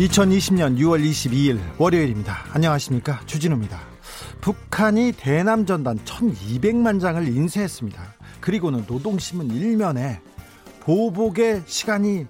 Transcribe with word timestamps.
2020년 0.00 0.78
6월 0.78 1.04
22일 1.04 1.60
월요일입니다. 1.76 2.44
안녕하십니까. 2.52 3.20
주진우입니다. 3.26 3.78
북한이 4.40 5.12
대남 5.12 5.66
전단 5.66 5.98
1200만 5.98 7.02
장을 7.02 7.28
인쇄했습니다. 7.28 8.14
그리고는 8.40 8.86
노동신문 8.88 9.50
일면에 9.50 10.22
보복의 10.80 11.64
시간이 11.66 12.26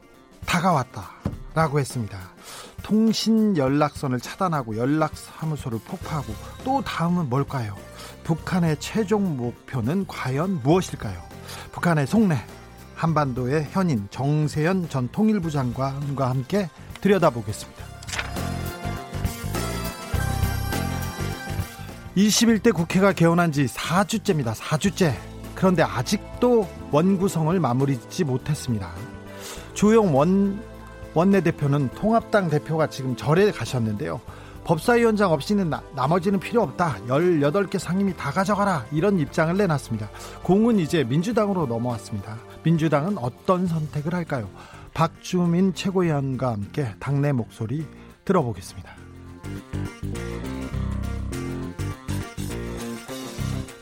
다가왔다라고 0.46 1.78
했습니다. 1.78 2.18
통신 2.82 3.56
연락선을 3.56 4.18
차단하고 4.18 4.76
연락사무소를 4.76 5.78
폭파하고 5.86 6.34
또 6.64 6.82
다음은 6.82 7.28
뭘까요? 7.28 7.76
북한의 8.24 8.78
최종 8.80 9.36
목표는 9.36 10.08
과연 10.08 10.60
무엇일까요? 10.64 11.22
북한의 11.70 12.08
속내 12.08 12.34
한반도의 12.96 13.68
현인 13.70 14.08
정세현 14.10 14.88
전 14.88 15.08
통일부 15.12 15.52
장관과 15.52 16.28
함께 16.28 16.68
들여다보겠습니다. 17.00 17.84
21대 22.16 22.74
국회가 22.74 23.12
개원한 23.12 23.52
지 23.52 23.66
4주째입니다. 23.66 24.54
4주째. 24.54 25.14
그런데 25.54 25.82
아직도 25.82 26.68
원구성을 26.90 27.58
마무리 27.60 27.98
짓지 27.98 28.24
못했습니다. 28.24 28.90
조영 29.74 30.16
원 30.16 30.62
원내대표는 31.14 31.90
통합당 31.90 32.50
대표가 32.50 32.88
지금 32.88 33.16
절에 33.16 33.50
가셨는데요. 33.50 34.20
법사위원장 34.64 35.32
없이는 35.32 35.70
나, 35.70 35.82
나머지는 35.94 36.38
필요 36.38 36.62
없다. 36.62 36.98
18개 37.08 37.78
상임위 37.78 38.16
다 38.16 38.30
가져가라. 38.30 38.86
이런 38.92 39.18
입장을 39.18 39.56
내놨습니다. 39.56 40.08
공은 40.42 40.78
이제 40.78 41.02
민주당으로 41.04 41.66
넘어왔습니다. 41.66 42.36
민주당은 42.62 43.18
어떤 43.18 43.66
선택을 43.66 44.14
할까요? 44.14 44.48
박주민 44.94 45.74
최고위원과 45.74 46.52
함께 46.52 46.94
당내 46.98 47.32
목소리 47.32 47.86
들어보겠습니다. 48.24 48.90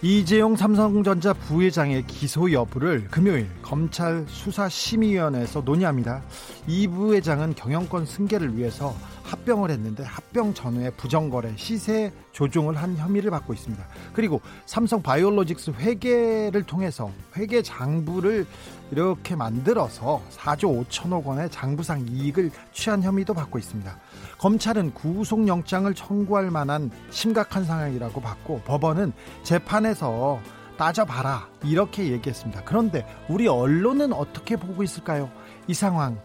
이재용 0.00 0.54
삼성전자 0.54 1.32
부회장의 1.32 2.06
기소 2.06 2.52
여부를 2.52 3.08
금요일 3.10 3.48
검찰 3.62 4.24
수사심의위원회에서 4.28 5.62
논의합니다. 5.62 6.22
이 6.68 6.86
부회장은 6.86 7.56
경영권 7.56 8.06
승계를 8.06 8.56
위해서 8.56 8.94
합병을 9.24 9.70
했는데 9.70 10.04
합병 10.04 10.54
전후에 10.54 10.90
부정거래 10.90 11.54
시세 11.56 12.12
조종을 12.30 12.76
한 12.76 12.96
혐의를 12.96 13.32
받고 13.32 13.52
있습니다. 13.52 13.84
그리고 14.12 14.40
삼성 14.66 15.02
바이오로직스 15.02 15.72
회계를 15.72 16.62
통해서 16.62 17.10
회계 17.36 17.60
장부를 17.60 18.46
이렇게 18.90 19.36
만들어서 19.36 20.22
4조 20.30 20.86
5천억 20.86 21.24
원의 21.24 21.50
장부상 21.50 22.06
이익을 22.08 22.50
취한 22.72 23.02
혐의도 23.02 23.34
받고 23.34 23.58
있습니다. 23.58 23.96
검찰은 24.38 24.94
구속영장을 24.94 25.92
청구할 25.94 26.50
만한 26.50 26.90
심각한 27.10 27.64
상황이라고 27.64 28.20
봤고 28.20 28.62
법원은 28.62 29.12
재판에서 29.42 30.40
따져봐라 30.78 31.48
이렇게 31.64 32.10
얘기했습니다. 32.12 32.62
그런데 32.64 33.06
우리 33.28 33.48
언론은 33.48 34.12
어떻게 34.12 34.56
보고 34.56 34.82
있을까요? 34.82 35.30
이 35.66 35.74
상황 35.74 36.18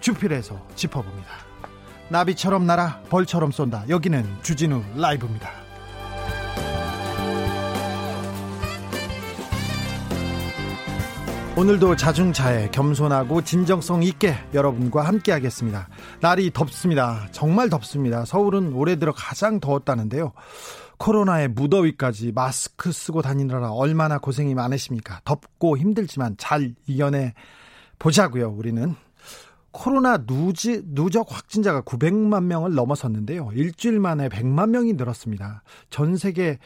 주필에서 0.00 0.60
짚어봅니다. 0.76 1.28
나비처럼 2.08 2.66
날아 2.66 3.02
벌처럼 3.10 3.50
쏜다. 3.50 3.88
여기는 3.88 4.24
주진우 4.42 4.82
라이브입니다. 4.96 5.67
오늘도 11.58 11.96
자중차에 11.96 12.70
겸손하고 12.70 13.42
진정성 13.42 14.04
있게 14.04 14.36
여러분과 14.54 15.02
함께 15.02 15.32
하겠습니다. 15.32 15.88
날이 16.20 16.52
덥습니다. 16.52 17.26
정말 17.32 17.68
덥습니다. 17.68 18.24
서울은 18.24 18.74
올해 18.74 18.94
들어 18.94 19.12
가장 19.12 19.58
더웠다는데요. 19.58 20.34
코로나의 20.98 21.48
무더위까지 21.48 22.30
마스크 22.30 22.92
쓰고 22.92 23.22
다니느라 23.22 23.72
얼마나 23.72 24.18
고생이 24.18 24.54
많으십니까? 24.54 25.20
덥고 25.24 25.78
힘들지만 25.78 26.36
잘 26.38 26.76
이겨내 26.86 27.34
보자고요. 27.98 28.50
우리는 28.50 28.94
코로나 29.72 30.16
누지, 30.16 30.82
누적 30.84 31.26
확진자가 31.28 31.82
900만 31.82 32.44
명을 32.44 32.76
넘어섰는데요. 32.76 33.50
일주일 33.52 33.98
만에 33.98 34.28
100만 34.28 34.68
명이 34.68 34.92
늘었습니다. 34.92 35.64
전 35.90 36.16
세계 36.16 36.60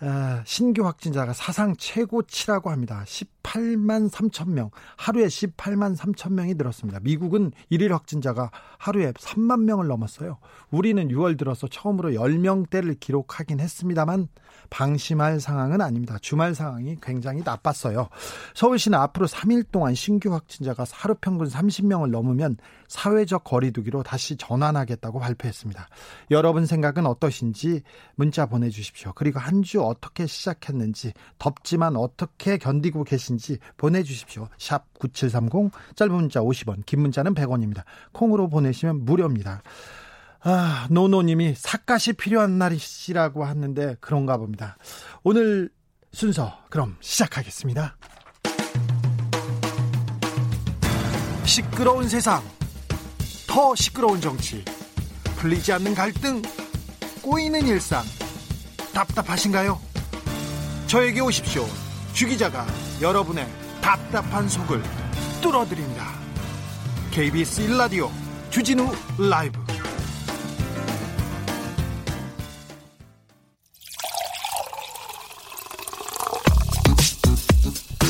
아, 0.00 0.42
신규 0.44 0.86
확진자가 0.86 1.34
사상 1.34 1.76
최고치라고 1.76 2.70
합니다. 2.70 3.04
18만 3.44 4.10
3천 4.10 4.50
명, 4.50 4.70
하루에 4.96 5.26
18만 5.26 5.96
3천 5.96 6.32
명이 6.32 6.54
늘었습니다. 6.54 7.00
미국은 7.00 7.52
1일 7.70 7.90
확진자가 7.90 8.50
하루에 8.78 9.12
3만 9.12 9.62
명을 9.62 9.86
넘었어요. 9.86 10.38
우리는 10.70 11.06
6월 11.08 11.38
들어서 11.38 11.68
처음으로 11.68 12.10
10명대를 12.10 12.98
기록하긴 12.98 13.60
했습니다만 13.60 14.28
방심할 14.70 15.40
상황은 15.40 15.80
아닙니다. 15.80 16.16
주말 16.20 16.54
상황이 16.54 16.96
굉장히 17.02 17.42
나빴어요. 17.44 18.08
서울시는 18.54 18.98
앞으로 18.98 19.26
3일 19.26 19.70
동안 19.70 19.94
신규 19.94 20.32
확진자가 20.32 20.84
하루 20.90 21.14
평균 21.20 21.48
30명을 21.48 22.10
넘으면 22.10 22.56
사회적 22.88 23.44
거리두기로 23.44 24.02
다시 24.02 24.36
전환하겠다고 24.36 25.18
발표했습니다. 25.18 25.88
여러분 26.30 26.66
생각은 26.66 27.06
어떠신지 27.06 27.82
문자 28.16 28.46
보내주십시오. 28.46 29.12
그리고 29.14 29.38
한 29.38 29.64
주 29.64 29.82
어떻게 29.82 30.26
시작했는지 30.26 31.14
덥지만 31.38 31.96
어떻게 31.96 32.58
견디고 32.58 33.04
계신지 33.04 33.33
보내주십시오. 33.76 34.48
샵 34.58 34.84
9730 34.98 35.70
짧은 35.96 36.14
문자 36.14 36.40
50원 36.40 36.84
긴 36.86 37.00
문자는 37.00 37.34
100원입니다. 37.34 37.84
콩으로 38.12 38.48
보내시면 38.48 39.04
무료입니다. 39.04 39.62
아, 40.46 40.86
노노님이 40.90 41.54
삿갓이 41.56 42.14
필요한 42.18 42.58
날이시라고 42.58 43.44
하는데 43.44 43.96
그런가 44.00 44.36
봅니다. 44.36 44.76
오늘 45.22 45.70
순서 46.12 46.58
그럼 46.68 46.96
시작하겠습니다. 47.00 47.96
시끄러운 51.44 52.08
세상, 52.08 52.42
더 53.46 53.74
시끄러운 53.74 54.20
정치, 54.20 54.64
풀리지 55.36 55.72
않는 55.72 55.94
갈등, 55.94 56.42
꼬이는 57.22 57.66
일상, 57.66 58.02
답답하신가요? 58.92 59.80
저에게 60.86 61.20
오십시오. 61.20 61.64
주 62.14 62.28
기자가 62.28 62.64
여러분의 63.02 63.44
답답한 63.82 64.48
속을 64.48 64.80
뚫어드립니다. 65.42 66.12
KBS 67.10 67.66
1라디오 67.66 68.08
주진우 68.50 68.88
라이브 69.18 69.58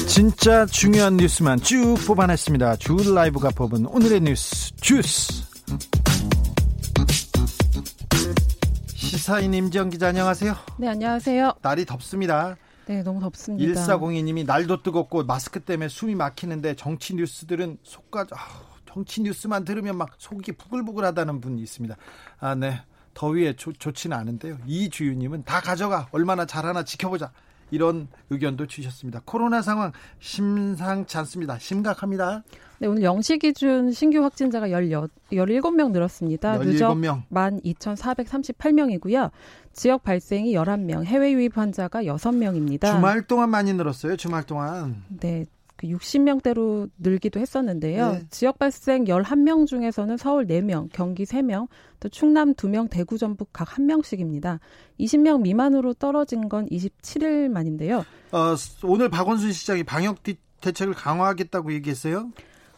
진짜 0.06 0.66
중요한 0.66 1.16
뉴스만 1.16 1.60
쭉 1.60 1.96
뽑아냈습니다. 2.06 2.76
주 2.76 2.96
라이브가 3.14 3.50
뽑은 3.56 3.86
오늘의 3.86 4.20
뉴스 4.20 4.76
주스. 4.76 5.44
시사인 8.94 9.54
임지영 9.54 9.88
기자 9.88 10.08
안녕하세요. 10.08 10.54
네 10.76 10.88
안녕하세요. 10.88 11.54
날이 11.62 11.86
덥습니다. 11.86 12.56
네 12.86 13.02
너무 13.02 13.20
덥습니다. 13.20 13.80
1402님이 13.80 14.44
날도 14.44 14.82
뜨겁고 14.82 15.24
마스크 15.24 15.60
때문에 15.60 15.88
숨이 15.88 16.14
막히는데 16.14 16.76
정치 16.76 17.14
뉴스들은 17.14 17.78
속가 17.82 18.26
아, 18.32 18.36
정치 18.86 19.22
뉴스만 19.22 19.64
들으면 19.64 19.96
막 19.96 20.10
속이 20.18 20.52
부글부글하다는 20.52 21.40
분이 21.40 21.62
있습니다. 21.62 21.96
아 22.40 22.54
네. 22.54 22.80
더위에 23.14 23.54
좋, 23.54 23.72
좋지는 23.72 24.16
않은데요. 24.16 24.58
이주유님은 24.66 25.44
다 25.44 25.60
가져가 25.60 26.08
얼마나 26.10 26.46
잘하나 26.46 26.84
지켜보자. 26.84 27.32
이런 27.70 28.08
의견도 28.30 28.66
주셨습니다. 28.66 29.20
코로나 29.24 29.62
상황 29.62 29.92
심상치 30.18 31.16
않습니다. 31.18 31.56
심각합니다. 31.58 32.42
네, 32.78 32.88
오늘 32.88 33.02
0시 33.02 33.40
기준 33.40 33.92
신규 33.92 34.22
확진자가 34.22 34.68
16, 34.68 35.10
17명 35.32 35.92
늘었습니다. 35.92 36.58
17명. 36.58 37.22
12,438명이고요. 37.30 39.30
지역 39.72 40.02
발생이 40.02 40.52
11명, 40.52 41.04
해외 41.04 41.32
유입 41.32 41.56
환자가 41.56 42.02
6명입니다. 42.02 42.92
주말 42.92 43.26
동안 43.26 43.48
많이 43.50 43.72
늘었어요. 43.72 44.16
주말 44.16 44.42
동안. 44.44 45.04
네. 45.20 45.46
그 45.84 45.88
60명대로 45.88 46.88
늘기도 46.98 47.38
했었는데요. 47.38 48.12
네. 48.12 48.22
지역 48.30 48.58
발생 48.58 49.04
11명 49.04 49.66
중에서는 49.66 50.16
서울 50.16 50.46
4명, 50.46 50.88
경기 50.92 51.24
3명, 51.24 51.68
또 52.00 52.08
충남 52.08 52.54
2명, 52.54 52.88
대구, 52.88 53.18
전북 53.18 53.50
각 53.52 53.68
1명씩입니다. 53.68 54.58
20명 54.98 55.42
미만으로 55.42 55.92
떨어진 55.94 56.48
건 56.48 56.66
27일 56.70 57.48
만인데요. 57.50 58.04
어, 58.32 58.54
오늘 58.82 59.10
박원순 59.10 59.52
시장이 59.52 59.84
방역 59.84 60.22
대책을 60.62 60.94
강화하겠다고 60.94 61.72
얘기했어요. 61.74 62.30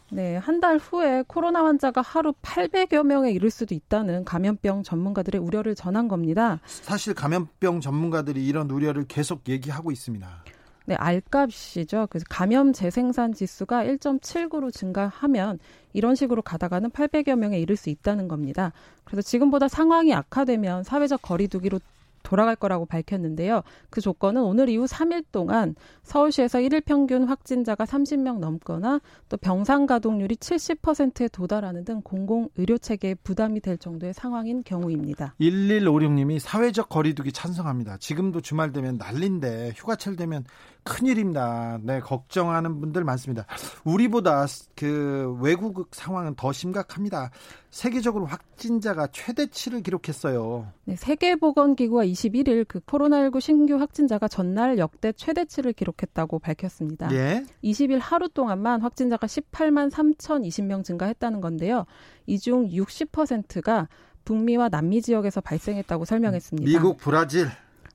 네, 0.09 0.37
한 0.37 0.59
달 0.59 0.77
후에 0.77 1.23
코로나 1.27 1.63
환자가 1.65 2.01
하루 2.01 2.33
800여 2.41 3.03
명에 3.05 3.31
이를 3.31 3.49
수도 3.51 3.75
있다는 3.75 4.25
감염병 4.25 4.83
전문가들의 4.83 5.39
우려를 5.39 5.75
전한 5.75 6.07
겁니다. 6.07 6.59
사실 6.65 7.13
감염병 7.13 7.79
전문가들이 7.81 8.45
이런 8.45 8.69
우려를 8.71 9.05
계속 9.07 9.47
얘기하고 9.47 9.91
있습니다. 9.91 10.43
네, 10.87 10.95
알값이죠. 10.95 12.07
그래서 12.09 12.25
감염 12.29 12.71
재생산 12.71 13.33
지수가 13.33 13.83
1.79로 13.83 14.73
증가하면 14.73 15.59
이런 15.91 16.15
식으로 16.15 16.41
가다가는 16.41 16.91
800여 16.91 17.35
명에 17.35 17.59
이를 17.59 17.75
수 17.75 17.89
있다는 17.89 18.29
겁니다. 18.29 18.71
그래서 19.03 19.21
지금보다 19.21 19.67
상황이 19.67 20.13
악화되면 20.13 20.83
사회적 20.83 21.21
거리두기로 21.21 21.79
돌아갈 22.27 22.57
거라고 22.57 22.85
밝혔는데요. 22.85 23.61
그 23.89 24.01
조건은 24.01 24.43
오늘 24.43 24.67
이후 24.67 24.83
3일 24.83 25.23
동안 25.31 25.75
서울시에서 26.03 26.59
1일 26.59 26.83
평균 26.83 27.23
확진자가 27.23 27.85
30명 27.85 28.39
넘거나 28.39 28.99
또 29.29 29.37
병상 29.37 29.85
가동률이 29.85 30.35
70%에 30.35 31.29
도달하는 31.29 31.85
등 31.85 32.01
공공 32.03 32.49
의료 32.57 32.77
체계에 32.77 33.13
부담이 33.15 33.61
될 33.61 33.77
정도의 33.77 34.13
상황인 34.13 34.61
경우입니다. 34.63 35.35
1156님이 35.39 36.39
사회적 36.39 36.89
거리두기 36.89 37.31
찬성합니다. 37.31 37.95
지금도 37.99 38.41
주말 38.41 38.73
되면 38.73 38.97
난린데 38.97 39.71
휴가철 39.77 40.17
되면 40.17 40.43
큰일입니다. 40.87 41.79
네, 41.83 41.99
걱정하는 41.99 42.79
분들 42.79 43.03
많습니다. 43.03 43.45
우리보다 43.83 44.45
그 44.75 45.37
외국 45.41 45.89
상황은 45.91 46.35
더 46.35 46.51
심각합니다. 46.51 47.29
세계적으로 47.69 48.25
확진자가 48.25 49.07
최대치를 49.11 49.83
기록했어요. 49.83 50.71
네, 50.85 50.95
세계보건기구가 50.95 52.05
21일 52.05 52.65
그 52.67 52.79
코로나19 52.79 53.39
신규 53.39 53.75
확진자가 53.75 54.27
전날 54.27 54.77
역대 54.79 55.11
최대치를 55.11 55.73
기록했다고 55.73 56.39
밝혔습니다. 56.39 57.13
예. 57.13 57.45
20일 57.63 57.99
하루 58.01 58.29
동안만 58.29 58.81
확진자가 58.81 59.27
18만 59.27 59.91
3,020명 59.91 60.83
증가했다는 60.83 61.41
건데요. 61.41 61.85
이 62.25 62.37
중 62.39 62.67
60%가 62.69 63.89
북미와 64.23 64.69
남미 64.69 65.01
지역에서 65.01 65.41
발생했다고 65.41 66.05
설명했습니다. 66.05 66.69
미국, 66.69 66.97
브라질. 66.97 67.47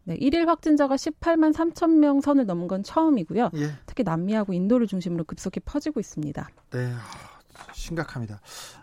네, 0.05 0.17
1일 0.19 0.47
확진자가 0.47 0.97
18만 0.97 1.55
3천 1.55 1.99
명 1.99 2.21
선을 2.21 2.47
넘은 2.47 2.67
건 2.69 2.83
처음이고요. 2.83 3.51
예. 3.55 3.73
특히 3.87 4.03
남미하고 4.03 4.53
인도를 4.53 4.87
중심으로 4.87 5.25
급속히 5.25 5.61
퍼지고 5.61 6.01
있습니다. 6.01 6.49
네, 6.71 6.93
심각합니다. 7.73 8.41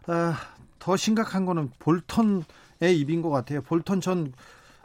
아, 0.08 0.38
더 0.80 0.96
심각한 0.96 1.46
거는 1.46 1.72
볼턴의 1.80 2.98
입인 3.00 3.22
것 3.22 3.30
같아요. 3.30 3.62
볼턴 3.62 4.00
전 4.00 4.34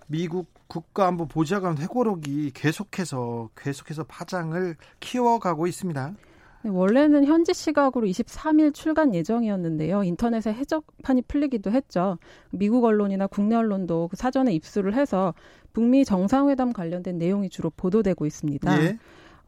미국 0.06 0.52
국가안보 0.66 1.26
보좌관 1.26 1.78
회고록이 1.78 2.50
계속해서 2.52 3.50
계속해서 3.56 4.04
파장을 4.04 4.76
키워가고 5.00 5.66
있습니다. 5.66 6.14
네, 6.64 6.70
원래는 6.70 7.26
현지 7.26 7.52
시각으로 7.52 8.06
23일 8.06 8.72
출간 8.72 9.14
예정이었는데요. 9.14 10.02
인터넷에 10.02 10.50
해적판이 10.50 11.20
풀리기도 11.28 11.70
했죠. 11.70 12.16
미국 12.50 12.84
언론이나 12.84 13.26
국내 13.26 13.54
언론도 13.54 14.08
그 14.08 14.16
사전에 14.16 14.54
입수를 14.54 14.94
해서 14.94 15.34
북미 15.74 16.06
정상회담 16.06 16.72
관련된 16.72 17.18
내용이 17.18 17.50
주로 17.50 17.68
보도되고 17.68 18.24
있습니다. 18.24 18.82
예. 18.82 18.98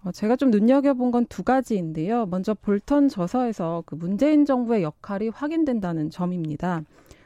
어, 0.04 0.12
제가 0.12 0.36
좀 0.36 0.50
눈여겨본 0.50 1.10
건 1.10 1.24
두 1.30 1.42
가지인데요. 1.42 2.26
먼저 2.26 2.52
볼턴 2.52 3.08
저서에서 3.08 3.82
그 3.86 3.94
문재인 3.94 4.44
정부의 4.44 4.82
역할이 4.82 5.30
확인된다는 5.30 6.10
점입니다. 6.10 6.82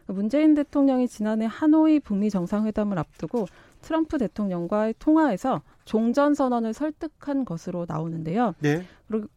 그 0.07 0.13
문재인 0.13 0.55
대통령이 0.55 1.09
지난해 1.09 1.47
하노이 1.51 1.99
북미 1.99 2.31
정상회담을 2.31 2.97
앞두고 2.97 3.47
트럼프 3.83 4.19
대통령과의 4.19 4.95
통화에서 5.01 5.63
종전 5.91 6.35
선언을 6.35 6.73
설득한 6.73 7.45
것으로 7.45 7.85
나오는데요. 7.89 8.55
네. 8.61 8.85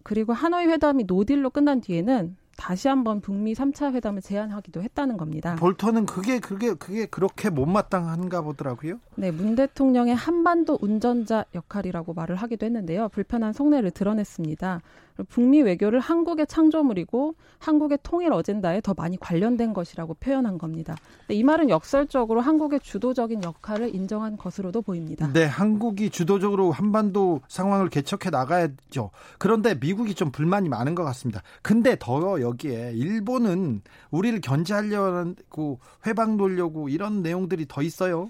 그리고 0.03 0.33
하노이 0.33 0.67
회담이 0.67 1.05
노딜로 1.05 1.49
끝난 1.49 1.81
뒤에는 1.81 2.37
다시 2.55 2.87
한번 2.87 3.21
북미 3.21 3.55
3차 3.55 3.91
회담을 3.95 4.21
제안하기도 4.21 4.83
했다는 4.83 5.17
겁니다. 5.17 5.55
볼턴은 5.55 6.05
그게 6.05 6.37
그게 6.37 6.75
그게 6.75 7.07
그렇게 7.07 7.49
못마땅한가 7.49 8.41
보더라고요. 8.41 8.99
네, 9.15 9.31
문 9.31 9.55
대통령의 9.55 10.13
한반도 10.13 10.77
운전자 10.79 11.43
역할이라고 11.55 12.13
말을 12.13 12.35
하기도 12.35 12.67
했는데요. 12.67 13.09
불편한 13.09 13.51
속내를 13.51 13.89
드러냈습니다. 13.89 14.81
북미 15.29 15.61
외교를 15.61 15.99
한국의 15.99 16.47
창조물이고 16.47 17.35
한국의 17.59 17.99
통일 18.03 18.33
어젠다에 18.33 18.81
더 18.81 18.93
많이 18.93 19.17
관련된 19.17 19.73
것이라고 19.73 20.15
표현한 20.15 20.57
겁니다. 20.57 20.95
이 21.29 21.43
말은 21.43 21.69
역설적으로 21.69 22.41
한국의 22.41 22.79
주도적인 22.79 23.43
역할을 23.43 23.93
인정한 23.95 24.37
것으로도 24.37 24.81
보입니다. 24.81 25.31
네, 25.31 25.45
한국이 25.45 26.09
주도적으로 26.09 26.71
한반도 26.71 27.41
상황을 27.47 27.89
개척해 27.89 28.29
나가야죠. 28.31 29.11
그런데 29.37 29.75
미국이 29.75 30.15
좀 30.15 30.31
불만이 30.31 30.69
많은 30.69 30.95
것 30.95 31.03
같습니다. 31.03 31.41
근데 31.61 31.95
더 31.99 32.41
여기에 32.41 32.93
일본은 32.95 33.81
우리를 34.11 34.41
견제하려고 34.41 35.79
회방 36.05 36.37
놓으려고 36.37 36.89
이런 36.89 37.21
내용들이 37.21 37.67
더 37.67 37.81
있어요. 37.81 38.29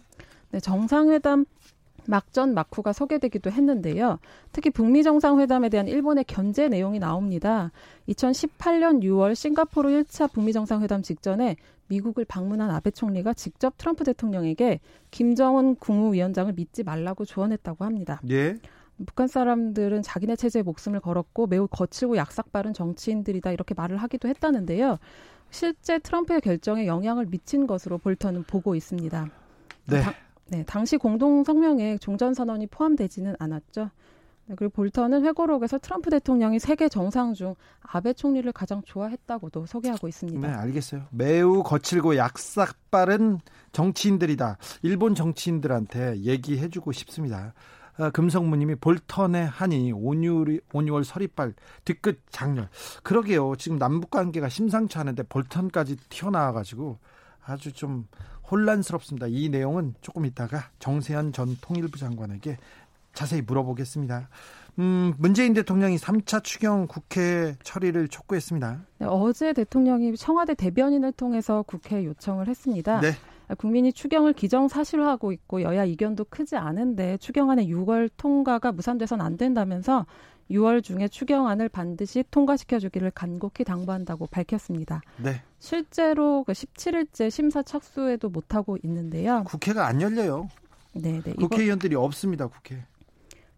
네, 0.52 0.60
정상회담 0.60 1.46
막전 2.08 2.54
막후가 2.54 2.94
소개되기도 2.94 3.52
했는데요. 3.52 4.20
특히 4.52 4.70
북미 4.70 5.04
정상회담에 5.04 5.70
대한 5.70 5.88
일본의 5.88 6.26
견제 6.26 6.68
내용이 6.68 7.00
나옵니다. 7.00 7.72
2018년 8.10 9.02
6월 9.04 9.36
싱가포르 9.36 9.90
1차 9.90 10.32
북미 10.32 10.54
정상회담 10.54 11.02
직전에 11.02 11.56
미국을 11.88 12.26
방문한 12.26 12.72
아베 12.72 12.92
총리가 12.92 13.34
직접 13.34 13.78
트럼프 13.78 14.04
대통령에게 14.04 14.80
김정은 15.12 15.76
국무위원장을 15.76 16.52
믿지 16.54 16.84
말라고 16.84 17.26
조언했다고 17.26 17.86
합니다. 17.86 18.22
예. 18.30 18.56
북한 19.06 19.28
사람들은 19.28 20.02
자기네 20.02 20.36
체제에 20.36 20.62
목숨을 20.62 21.00
걸었고 21.00 21.48
매우 21.48 21.68
거칠고 21.68 22.16
약삭빠른 22.16 22.74
정치인들이다 22.74 23.52
이렇게 23.52 23.74
말을 23.74 23.98
하기도 23.98 24.28
했다는데요. 24.28 25.00
실제 25.50 26.00
트럼프의 26.00 26.42
결정에 26.42 26.88
영향을 26.88 27.26
미친 27.26 27.68
것으로 27.68 27.98
볼턴은 27.98 28.44
보고 28.44 28.76
있습니다. 28.76 29.30
네. 29.88 30.02
당, 30.02 30.14
네, 30.48 30.64
당시 30.66 30.98
공동 30.98 31.44
성명에 31.44 31.98
종전 31.98 32.34
선언이 32.34 32.68
포함되지는 32.68 33.36
않았죠. 33.40 33.90
네, 34.46 34.56
그리고 34.58 34.74
볼턴은 34.74 35.24
회고록에서 35.26 35.78
트럼프 35.80 36.10
대통령이 36.10 36.60
세계 36.60 36.90
정상 36.90 37.34
중 37.34 37.56
아베 37.82 38.14
총리를 38.14 38.52
가장 38.52 38.82
좋아했다고도 38.86 39.66
소개하고 39.66 40.08
있습니다. 40.08 40.48
네, 40.48 40.54
알겠어요. 40.54 41.04
매우 41.12 41.64
거칠고 41.64 42.18
약삭 42.18 42.92
빠른 42.92 43.40
정치인들이다. 43.72 44.58
일본 44.82 45.16
정치인들한테 45.16 46.18
얘기해주고 46.18 46.92
싶습니다. 46.92 47.54
아, 47.98 48.10
금성무님이 48.10 48.76
볼턴의 48.76 49.46
한이 49.46 49.92
온유리, 49.92 50.62
온유월 50.74 51.04
서리빨 51.04 51.54
뒤끝 51.86 52.20
장렬. 52.32 52.68
그러게요. 53.04 53.56
지금 53.58 53.78
남북 53.78 54.10
관계가 54.10 54.50
심상치 54.50 54.98
않은데 54.98 55.24
볼턴까지 55.24 55.98
튀어나와가지고 56.10 56.98
아주 57.46 57.72
좀 57.72 58.08
혼란스럽습니다. 58.50 59.28
이 59.28 59.50
내용은 59.50 59.96
조금 60.02 60.26
있다가 60.26 60.70
정세현 60.80 61.34
전 61.34 61.58
통일부 61.62 61.98
장관에게 61.98 62.58
자세히 63.14 63.42
물어보겠습니다. 63.42 64.30
음, 64.80 65.14
문재인 65.18 65.54
대통령이 65.54 65.98
3차 65.98 66.44
추경 66.44 66.88
국회 66.88 67.56
처리를 67.64 68.08
촉구했습니다. 68.08 68.82
네, 69.00 69.06
어제 69.08 69.54
대통령이 69.54 70.16
청와대 70.18 70.56
대변인을 70.56 71.12
통해서 71.12 71.64
국회에 71.64 72.06
요청을 72.06 72.48
했습니다. 72.48 73.00
네. 73.00 73.12
국민이 73.58 73.94
추경을 73.94 74.34
기정사실화하고 74.34 75.32
있고 75.32 75.62
여야 75.62 75.86
이견도 75.86 76.26
크지 76.30 76.56
않은데 76.56 77.18
추경안의 77.18 77.68
6월 77.68 78.10
통과가 78.18 78.72
무산돼서는 78.72 79.24
안 79.24 79.38
된다면서 79.38 80.08
6월 80.50 80.84
중에 80.84 81.08
추경안을 81.08 81.70
반드시 81.70 82.24
통과시켜 82.32 82.80
주기를 82.80 83.12
간곡히 83.12 83.64
당부한다고 83.64 84.28
밝혔습니다. 84.28 85.02
네. 85.18 85.42
실제로 85.64 86.44
그 86.44 86.52
17일째 86.52 87.32
심사 87.32 87.64
착수에도 87.64 88.28
못하고 88.28 88.78
있는데요. 88.84 89.46
국회가 89.46 89.88
안 89.88 90.02
열려요. 90.02 90.50
네, 90.92 91.22
네. 91.24 91.34
국회의원들이 91.36 91.94
이번, 91.94 92.04
없습니다. 92.04 92.48
국회. 92.48 92.84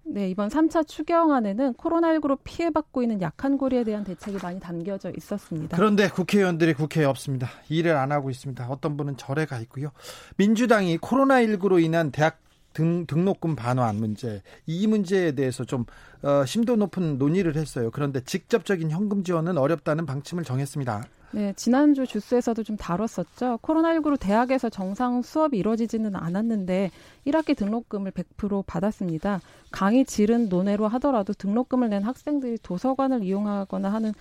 네, 0.04 0.30
이번 0.30 0.50
3차 0.50 0.88
추경안에는 0.88 1.74
코로나19로 1.74 2.38
피해받고 2.44 3.02
있는 3.02 3.22
약한 3.22 3.58
고리에 3.58 3.84
대한 3.84 4.04
대책이 4.04 4.38
많이 4.44 4.60
담겨져 4.60 5.12
있었습니다. 5.18 5.76
그런데 5.76 6.08
국회의원들이 6.08 6.76
국회에 6.76 7.06
없습니다. 7.06 7.50
일을 7.70 7.96
안 7.96 8.12
하고 8.12 8.30
있습니다. 8.30 8.68
어떤 8.70 8.98
분은 8.98 9.18
절에 9.18 9.46
가 9.46 9.60
있고요. 9.62 9.90
민주당이 10.38 11.00
코로나19로 11.00 11.84
인한 11.84 12.12
대학 12.12 12.40
등, 12.74 13.08
등록금 13.08 13.56
반환 13.56 13.96
문제 13.96 14.44
이 14.68 14.86
문제에 14.86 15.32
대해서 15.32 15.64
좀 15.64 15.86
어, 16.22 16.46
심도 16.46 16.76
높은 16.76 17.18
논의를 17.18 17.56
했어요. 17.56 17.90
그런데 17.90 18.20
직접적인 18.20 18.92
현금 18.92 19.24
지원은 19.24 19.58
어렵다는 19.58 20.06
방침을 20.06 20.44
정했습니다. 20.44 21.04
네, 21.36 21.52
지난주 21.58 22.08
주스에서도 22.08 22.64
좀 22.64 22.78
다뤘었죠. 22.78 23.60
코로나19로 23.62 24.18
대학에서 24.18 24.70
정상 24.70 25.22
수업이 25.22 25.58
이루어지지는 25.58 26.16
않았는데 26.16 26.92
1학기 27.28 27.58
등록금을 27.58 28.12
100% 28.12 28.64
받았습니다. 28.66 29.42
강의 29.70 30.06
질은 30.06 30.48
논외로 30.48 30.88
하더라도 30.88 31.34
등록금을 31.34 31.90
낸 31.90 32.04
학생들이 32.04 32.60
도서관을 32.64 33.26
이용하거나 33.26 33.92
하는 33.92 34.14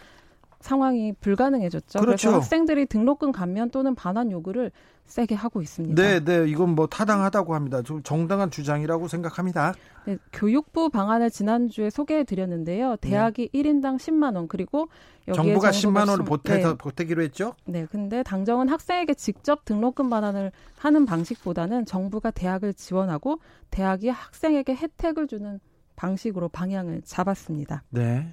상황이 0.64 1.12
불가능해졌죠. 1.21 1.99
그렇죠. 1.99 2.28
그래서 2.28 2.37
학생들이 2.38 2.87
등록금 2.87 3.33
감면 3.33 3.68
또는 3.68 3.94
반환 3.94 4.30
요구를 4.30 4.73
세게 5.04 5.35
하고 5.35 5.61
있습니다. 5.61 6.02
네, 6.02 6.25
네, 6.25 6.49
이건 6.49 6.71
뭐 6.71 6.87
타당하다고 6.87 7.54
합니다. 7.54 7.83
좀 7.83 8.02
정당한 8.02 8.50
주장이라고 8.50 9.06
생각합니다. 9.06 9.75
네, 10.06 10.16
교육부 10.33 10.88
방안을 10.88 11.30
지난주에 11.30 11.90
소개해 11.90 12.25
드렸는데요. 12.25 12.97
대학이 13.02 13.50
네. 13.52 13.62
1인당 13.62 13.99
10만 13.99 14.37
원 14.37 14.49
그리고 14.49 14.88
정부가 15.35 15.71
10만 15.71 16.09
원을 16.09 16.25
보태서 16.25 16.68
네. 16.71 16.75
보태기로 16.78 17.23
했죠? 17.25 17.52
네, 17.66 17.87
근데 17.90 18.23
당정은 18.23 18.71
학생에게 18.71 19.12
직접 19.12 19.66
등록금 19.66 20.09
반환을 20.09 20.50
하는 20.78 21.04
방식보다는 21.04 21.85
정부가 21.85 22.30
대학을 22.30 22.73
지원하고 22.73 23.38
대학이 23.71 24.09
학생에게 24.09 24.75
혜택을 24.75 25.26
주는 25.26 25.61
방식으로 25.97 26.49
방향을 26.49 27.02
잡았습니다. 27.04 27.83
네. 27.90 28.33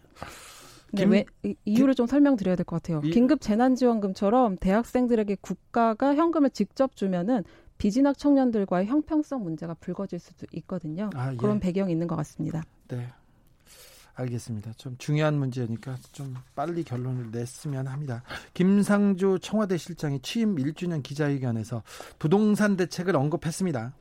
네, 0.91 1.05
왜 1.05 1.25
이유를 1.65 1.95
좀 1.95 2.05
설명드려야 2.07 2.55
될 2.55 2.65
것 2.65 2.81
같아요. 2.81 3.01
긴급 3.01 3.41
재난지원금처럼 3.41 4.57
대학생들에게 4.57 5.37
국가가 5.41 6.15
현금을 6.15 6.49
직접 6.51 6.95
주면은 6.95 7.43
비진학 7.77 8.17
청년들과의 8.17 8.85
형평성 8.87 9.43
문제가 9.43 9.73
불거질 9.73 10.19
수도 10.19 10.45
있거든요. 10.53 11.09
아, 11.15 11.33
예. 11.33 11.37
그런 11.37 11.59
배경이 11.59 11.91
있는 11.91 12.07
것 12.07 12.15
같습니다. 12.17 12.63
네. 12.89 13.07
알겠습니다. 14.13 14.73
좀 14.73 14.95
중요한 14.97 15.39
문제니까 15.39 15.95
좀 16.11 16.35
빨리 16.53 16.83
결론을 16.83 17.31
냈으면 17.31 17.87
합니다. 17.87 18.23
김상조 18.53 19.39
청와대 19.39 19.77
실장이 19.77 20.19
취임 20.21 20.57
1주년 20.57 21.01
기자회견에서 21.01 21.81
부동산 22.19 22.75
대책을 22.75 23.15
언급했습니다. 23.15 23.93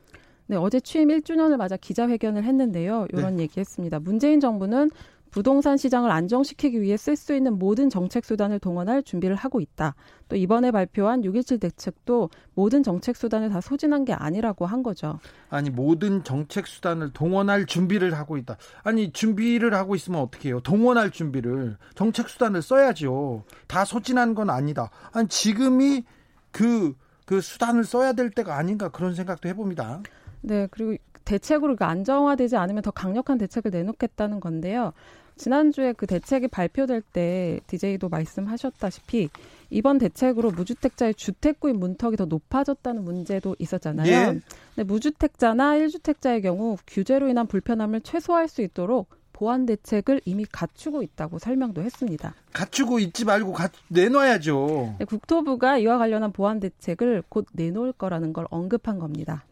네, 0.48 0.56
어제 0.56 0.80
취임 0.80 1.08
1주년을 1.08 1.56
맞아 1.56 1.76
기자회견을 1.76 2.42
했는데요. 2.44 3.06
이런 3.12 3.36
네. 3.36 3.44
얘기했습니다. 3.44 4.00
문재인 4.00 4.40
정부는 4.40 4.90
부동산 5.30 5.76
시장을 5.76 6.10
안정시키기 6.10 6.80
위해 6.82 6.96
쓸 6.96 7.16
수 7.16 7.34
있는 7.34 7.58
모든 7.58 7.88
정책 7.88 8.24
수단을 8.24 8.58
동원할 8.58 9.02
준비를 9.02 9.36
하고 9.36 9.60
있다. 9.60 9.94
또 10.28 10.36
이번에 10.36 10.70
발표한 10.70 11.22
6.17 11.22 11.60
대책도 11.60 12.30
모든 12.54 12.82
정책 12.82 13.16
수단을 13.16 13.48
다 13.48 13.60
소진한 13.60 14.04
게 14.04 14.12
아니라고 14.12 14.66
한 14.66 14.82
거죠. 14.82 15.18
아니 15.48 15.70
모든 15.70 16.24
정책 16.24 16.66
수단을 16.66 17.12
동원할 17.12 17.66
준비를 17.66 18.14
하고 18.14 18.36
있다. 18.36 18.56
아니 18.82 19.12
준비를 19.12 19.74
하고 19.74 19.94
있으면 19.94 20.20
어떻게 20.20 20.48
해요? 20.48 20.60
동원할 20.60 21.10
준비를 21.10 21.76
정책 21.94 22.28
수단을 22.28 22.62
써야죠. 22.62 23.44
다 23.66 23.84
소진한 23.84 24.34
건 24.34 24.50
아니다. 24.50 24.90
아니 25.12 25.28
지금이 25.28 26.04
그그 26.50 26.94
그 27.24 27.40
수단을 27.40 27.84
써야 27.84 28.12
될 28.12 28.30
때가 28.30 28.56
아닌가 28.56 28.88
그런 28.88 29.14
생각도 29.14 29.48
해봅니다. 29.48 30.02
네, 30.42 30.66
그리고 30.70 30.96
대책으로 31.24 31.76
안정화되지 31.78 32.56
않으면 32.56 32.82
더 32.82 32.90
강력한 32.90 33.38
대책을 33.38 33.70
내놓겠다는 33.70 34.40
건데요. 34.40 34.92
지난주에 35.36 35.94
그 35.94 36.06
대책이 36.06 36.48
발표될 36.48 37.00
때 37.00 37.60
DJ도 37.66 38.10
말씀하셨다시피 38.10 39.30
이번 39.70 39.98
대책으로 39.98 40.50
무주택자의 40.50 41.14
주택구입 41.14 41.76
문턱이 41.76 42.16
더 42.16 42.26
높아졌다는 42.26 43.04
문제도 43.04 43.56
있었잖아요. 43.58 44.12
예. 44.12 44.40
근데 44.74 44.84
무주택자나 44.84 45.78
1주택자의 45.78 46.42
경우 46.42 46.76
규제로 46.86 47.28
인한 47.28 47.46
불편함을 47.46 48.02
최소화할 48.02 48.48
수 48.48 48.60
있도록 48.60 49.08
보완 49.32 49.64
대책을 49.64 50.20
이미 50.26 50.44
갖추고 50.44 51.02
있다고 51.02 51.38
설명도 51.38 51.80
했습니다. 51.80 52.34
갖추고 52.52 52.98
있지 52.98 53.24
말고 53.24 53.54
가, 53.54 53.70
내놔야죠. 53.88 54.96
네, 54.98 55.04
국토부가 55.06 55.78
이와 55.78 55.96
관련한 55.96 56.32
보완 56.32 56.60
대책을 56.60 57.22
곧 57.30 57.46
내놓을 57.52 57.94
거라는 57.94 58.34
걸 58.34 58.46
언급한 58.50 58.98
겁니다. 58.98 59.44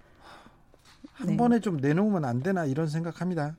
한 1.18 1.26
네. 1.26 1.36
번에 1.36 1.58
좀 1.60 1.78
내놓으면 1.78 2.24
안 2.24 2.40
되나 2.40 2.64
이런 2.64 2.86
생각합니다. 2.86 3.56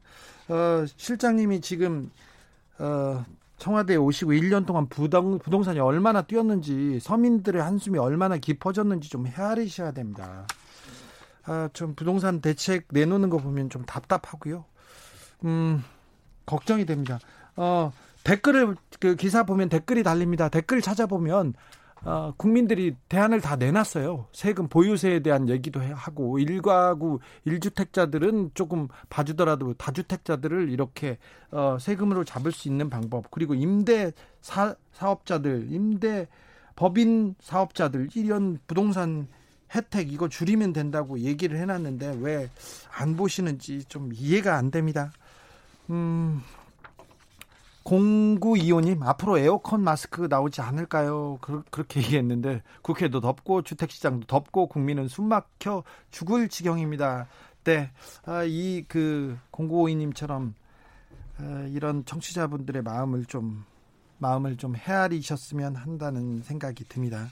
어, 0.48 0.86
실장님이 0.96 1.60
지금 1.60 2.10
어, 2.78 3.26
청와대에 3.58 3.98
오시고 3.98 4.32
1년 4.32 4.66
동안 4.66 4.88
부동, 4.88 5.40
부동산이 5.40 5.80
얼마나 5.80 6.22
뛰었는지 6.22 7.00
서민들의 7.02 7.62
한숨이 7.62 8.00
얼마나 8.00 8.38
깊어졌는지 8.38 9.10
좀 9.10 9.28
헤아리셔야 9.28 9.92
됩니다. 9.92 10.48
아, 11.44 11.70
좀 11.74 11.96
부동산 11.96 12.40
대책 12.40 12.88
내놓는 12.92 13.30
거 13.30 13.38
보면 13.38 13.70
좀 13.70 13.86
답답하고요. 13.86 14.64
음, 15.44 15.84
걱정이 16.46 16.86
됩니다. 16.86 17.20
어, 17.58 17.92
댓글을 18.24 18.78
그 19.02 19.16
기사 19.16 19.44
보면 19.44 19.68
댓글이 19.68 20.04
달립니다. 20.04 20.48
댓글 20.48 20.82
찾아보면 20.82 21.56
어, 22.04 22.34
국민들이 22.38 22.96
대안을 23.10 23.42
다 23.42 23.56
내놨어요. 23.56 24.28
세금 24.32 24.68
보유세에 24.68 25.20
대한 25.20 25.50
얘기도 25.50 25.82
하고 25.82 26.40
일가구 26.40 27.20
일주택자들은 27.46 28.52
조금 28.54 28.88
봐주더라도 29.10 29.74
다주택자들을 29.74 30.70
이렇게 30.70 31.18
어, 31.52 31.78
세금으로 31.80 32.24
잡을 32.24 32.52
수 32.52 32.68
있는 32.68 32.90
방법 32.90 33.30
그리고 33.32 33.54
임대 33.54 34.12
사, 34.42 34.76
사업자들 34.94 35.68
임대 35.70 36.28
법인 36.76 37.36
사업자들 37.42 38.10
이런 38.16 38.60
부동산 38.68 39.28
혜택 39.76 40.12
이거 40.12 40.30
줄이면 40.30 40.74
된다고 40.74 41.20
얘기를 41.20 41.58
해놨는데 41.60 42.20
왜 42.22 42.50
안 43.00 43.16
보시는지 43.16 43.86
좀 43.86 44.12
이해가 44.14 44.58
안 44.58 44.72
됩니다. 44.72 45.12
음, 45.90 46.42
0925님 47.90 49.02
앞으로 49.04 49.40
에어컨 49.40 49.82
마스크 49.84 50.28
나오지 50.30 50.62
않을까요? 50.62 51.40
그, 51.42 51.64
렇게 51.76 52.02
얘기했는데 52.02 52.62
국회도 52.84 53.20
덥고 53.20 53.64
주택시장도 53.64 54.28
덥고 54.28 54.68
국민은 54.68 55.08
숨막혀 55.08 55.84
죽을 56.12 56.50
지경입니다. 56.50 57.28
네, 57.64 57.92
아, 58.26 58.44
이그 58.44 59.38
0952님처럼 59.52 60.54
아, 61.40 61.68
이런 61.72 62.06
청취자분들의 62.06 62.84
마음을 62.84 63.26
좀 63.26 63.66
마음을 64.20 64.58
좀 64.58 64.76
헤아리셨으면 64.76 65.76
한다는 65.76 66.42
생각이 66.44 66.84
듭니다. 66.86 67.28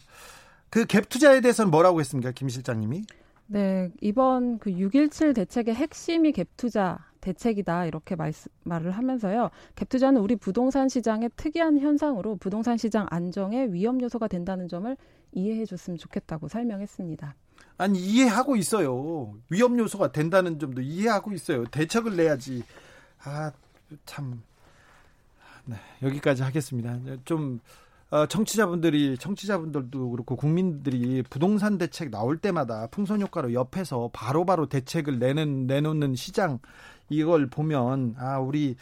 그 0.70 0.86
갭 0.86 1.10
투자에 1.10 1.42
대해서는 1.42 1.72
뭐라고 1.72 2.00
했습니까, 2.00 2.32
김 2.32 2.50
실장님이? 2.50 3.04
네, 3.48 3.92
이번 4.02 4.60
그 4.60 4.72
617 4.72 5.34
대책의 5.34 5.76
핵심이 5.76 6.32
갭 6.34 6.48
투자 6.58 7.00
대책이다 7.22 7.86
이렇게 7.86 8.16
말씀, 8.16 8.52
말을 8.64 8.92
하면서요. 8.92 9.50
갭투자는 9.76 10.22
우리 10.24 10.36
부동산 10.36 10.90
시장의 10.90 11.32
특이한 11.36 11.80
현상으로 11.80 12.36
부동산 12.38 12.78
시장 12.78 13.08
안정의 13.10 13.74
위험 13.74 14.02
요소가 14.02 14.28
된다는 14.28 14.68
점을 14.68 14.96
이해해 15.34 15.66
줬으면 15.66 15.98
좋겠다고 15.98 16.48
설명했습니다. 16.48 17.36
아니 17.78 18.00
이해하고 18.00 18.56
있어요. 18.56 19.36
위험 19.50 19.78
요소가 19.78 20.12
된다는 20.12 20.60
점도 20.60 20.82
이해하고 20.82 21.34
있어요. 21.34 21.66
대책을 21.66 22.16
내야지. 22.16 22.64
아 23.24 23.52
참. 24.06 24.42
네, 25.66 25.76
여기까지 26.02 26.44
하겠습니다. 26.44 26.98
좀 27.26 27.60
어, 28.10 28.26
청취자분들이 28.26 29.18
청취자분들도 29.18 30.12
그렇고 30.12 30.38
국민들이 30.38 31.22
부동산 31.30 31.78
대책 31.78 32.10
나올 32.10 32.38
때마다 32.38 32.88
풍선 32.88 33.22
효과로 33.22 33.54
옆에서 33.54 34.10
바로바로 34.14 34.46
바로 34.46 34.66
대책을 34.70 35.20
내는 35.20 35.68
내놓는 35.68 36.16
시장 36.16 36.60
이걸 37.10 37.48
보면 37.48 38.16
아 38.18 38.40
우리 38.40 38.76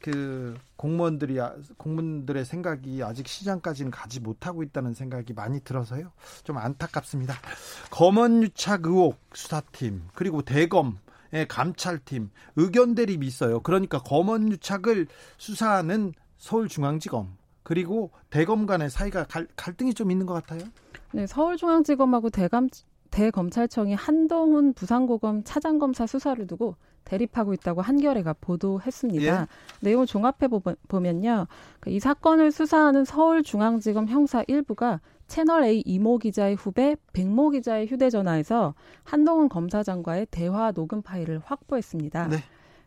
그 0.00 0.56
공무원들이 0.76 1.40
아, 1.40 1.54
공무원들의 1.76 2.44
생각이 2.44 3.02
아직 3.02 3.28
시장까지는 3.28 3.90
가지 3.90 4.20
못하고 4.20 4.62
있다는 4.62 4.94
생각이 4.94 5.32
많이 5.34 5.60
들어서요. 5.60 6.12
좀 6.44 6.58
안타깝습니다. 6.58 7.34
검언 7.90 8.42
유착 8.42 8.86
의혹 8.86 9.18
수사팀 9.34 10.02
그리고 10.14 10.42
대검 10.42 10.98
의 11.32 11.46
감찰팀 11.46 12.30
의견 12.56 12.96
대립이 12.96 13.24
있어요. 13.24 13.60
그러니까 13.60 14.00
검언 14.00 14.50
유착을 14.50 15.06
수사하는 15.38 16.12
서울중앙지검 16.38 17.36
그리고 17.62 18.10
대검 18.30 18.66
간의 18.66 18.90
사이가 18.90 19.24
갈, 19.24 19.46
갈등이 19.54 19.94
좀 19.94 20.10
있는 20.10 20.26
것 20.26 20.34
같아요. 20.34 20.68
네, 21.12 21.28
서울중앙지검하고 21.28 22.30
대감 22.30 22.68
대검찰청이 23.12 23.94
한동훈 23.94 24.72
부산고검 24.72 25.44
차장검사 25.44 26.06
수사를 26.06 26.44
두고 26.46 26.76
대립하고 27.04 27.52
있다고 27.54 27.82
한겨레가 27.82 28.34
보도했습니다. 28.40 29.42
예? 29.42 29.46
내용을 29.80 30.06
종합해 30.06 30.48
보면요. 30.88 31.46
그이 31.80 32.00
사건을 32.00 32.52
수사하는 32.52 33.04
서울중앙지검 33.04 34.08
형사 34.08 34.42
1부가 34.44 35.00
채널 35.26 35.64
A 35.64 35.82
이모 35.86 36.18
기자의 36.18 36.56
후배 36.56 36.96
백모 37.12 37.50
기자의 37.50 37.86
휴대전화에서 37.86 38.74
한동훈 39.04 39.48
검사장과의 39.48 40.26
대화 40.30 40.72
녹음 40.72 41.02
파일을 41.02 41.40
확보했습니다. 41.44 42.28
네. 42.28 42.36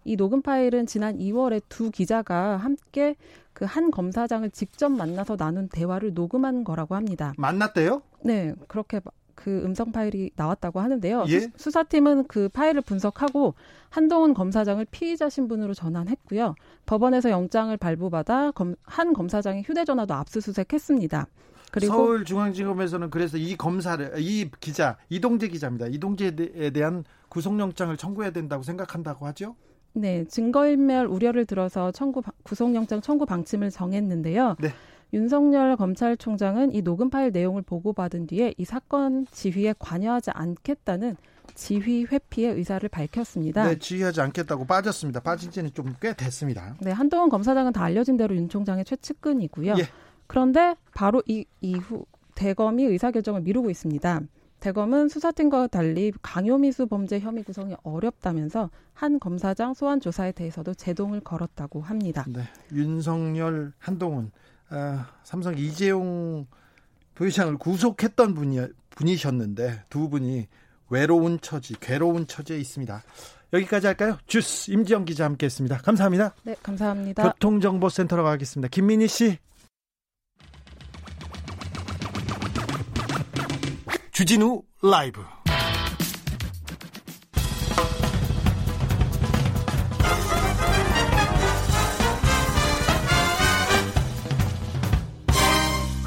이 0.06 0.18
녹음 0.18 0.42
파일은 0.42 0.86
지난 0.86 1.18
2월에 1.18 1.62
두 1.70 1.90
기자가 1.90 2.58
함께 2.58 3.16
그 3.54 3.66
한 3.66 3.92
검사장을 3.92 4.50
직접 4.52 4.90
만나서 4.90 5.38
나눈 5.38 5.70
대화를 5.70 6.14
녹음한 6.14 6.64
거라고 6.64 6.96
합니다. 6.96 7.34
만났대요? 7.38 8.02
네, 8.24 8.54
그렇게 8.68 9.00
그 9.36 9.64
음성 9.64 9.92
파일이 9.92 10.32
나왔다고 10.36 10.80
하는데요. 10.80 11.26
예? 11.30 11.50
수, 11.56 11.72
사팀은 11.72 12.28
그 12.28 12.50
파일을 12.50 12.82
분석하고 12.82 13.54
한동훈 13.90 14.34
검사장을 14.34 14.84
피의자 14.92 15.30
신분으로 15.30 15.74
전환했고요. 15.74 16.56
법원에서 16.86 17.30
영장을 17.30 17.76
발부받아 17.78 18.52
검, 18.52 18.76
한 18.84 19.14
검사장의 19.14 19.64
휴대전화도 19.64 20.14
압수수색했습니다. 20.14 21.28
그리고 21.72 21.94
서울중앙지검에서는 21.94 23.10
그래서 23.10 23.38
이 23.38 23.56
검사를 23.56 24.12
이 24.20 24.50
기자 24.60 24.98
이동재 25.10 25.48
기자입니다. 25.48 25.88
이동재에 25.88 26.70
대한 26.72 27.04
구속영장을 27.30 27.98
청구해야 27.98 28.32
된다고 28.32 28.62
생각한다고 28.62 29.26
하죠? 29.28 29.56
네, 29.94 30.24
증거인멸 30.26 31.08
우려를 31.08 31.46
들어서 31.46 31.92
청구 31.92 32.22
구속영장 32.44 33.02
청구 33.02 33.26
방침을 33.26 33.72
정했는데요. 33.72 34.58
네. 34.60 34.70
윤석열 35.14 35.78
검찰총장은 35.78 36.74
이 36.74 36.82
녹음 36.82 37.10
파일 37.10 37.32
내용을 37.32 37.62
보고받은 37.62 38.28
뒤에 38.28 38.56
이 38.58 38.66
사건 38.66 39.28
지휘에 39.32 39.76
관여하지 39.78 40.32
않겠다는 40.34 41.16
지휘 41.54 42.06
회피의 42.06 42.54
의사를 42.56 42.88
밝혔습니다. 42.90 43.68
네, 43.68 43.78
지휘하지 43.78 44.22
않겠다고 44.22 44.66
빠졌습니다. 44.66 45.20
빠진 45.20 45.52
지는 45.52 45.72
좀 45.74 45.94
꽤 46.02 46.14
됐습니다. 46.14 46.76
네, 46.82 46.92
한동훈 46.92 47.30
검사장은 47.30 47.74
다 47.74 47.84
알려진 47.84 48.18
대로 48.18 48.36
윤 48.36 48.50
총장의 48.50 48.86
최측근이고요. 48.86 49.76
예. 49.78 49.84
그런데 50.26 50.76
바로 50.96 51.22
이 51.28 51.46
이후 51.62 52.06
대검이 52.34 52.84
의사결정을 52.86 53.42
미루고 53.42 53.70
있습니다. 53.70 54.22
대검은 54.62 55.10
수사팀과 55.10 55.68
달리 55.68 56.12
강요미수 56.24 56.88
범죄 56.88 57.20
혐의 57.20 57.44
구성이 57.44 57.76
어렵다면서 57.84 58.72
한 58.94 59.20
검사장 59.20 59.76
소환 59.76 60.00
조사에 60.00 60.32
대해서도 60.32 60.74
제동을 60.74 61.20
걸었다고 61.20 61.82
합니다. 61.82 62.26
네, 62.30 62.42
윤석열, 62.72 63.74
한동훈 63.78 64.32
아, 64.74 65.08
삼성 65.24 65.56
이재용 65.56 66.48
부회장을 67.14 67.58
구속했던 67.58 68.34
분이, 68.34 68.60
분이셨는데 68.90 69.84
두 69.90 70.10
분이 70.10 70.48
외로운 70.90 71.40
처지, 71.40 71.76
괴로운 71.80 72.26
처지에 72.26 72.58
있습니다. 72.58 73.04
여기까지 73.54 73.86
할까요? 73.86 74.18
주스 74.26 74.72
임지영 74.72 75.06
기자 75.06 75.26
함께했습니다. 75.26 75.78
감사합니다. 75.78 76.34
네, 76.42 76.56
감사합니다. 76.64 77.22
교통정보센터로 77.24 78.24
가겠습니다. 78.24 78.68
김민희 78.70 79.08
씨. 79.08 79.38
주진우 84.12 84.64
라이브. 84.82 85.22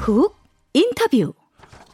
훅 0.07 0.37
인터뷰 0.73 1.33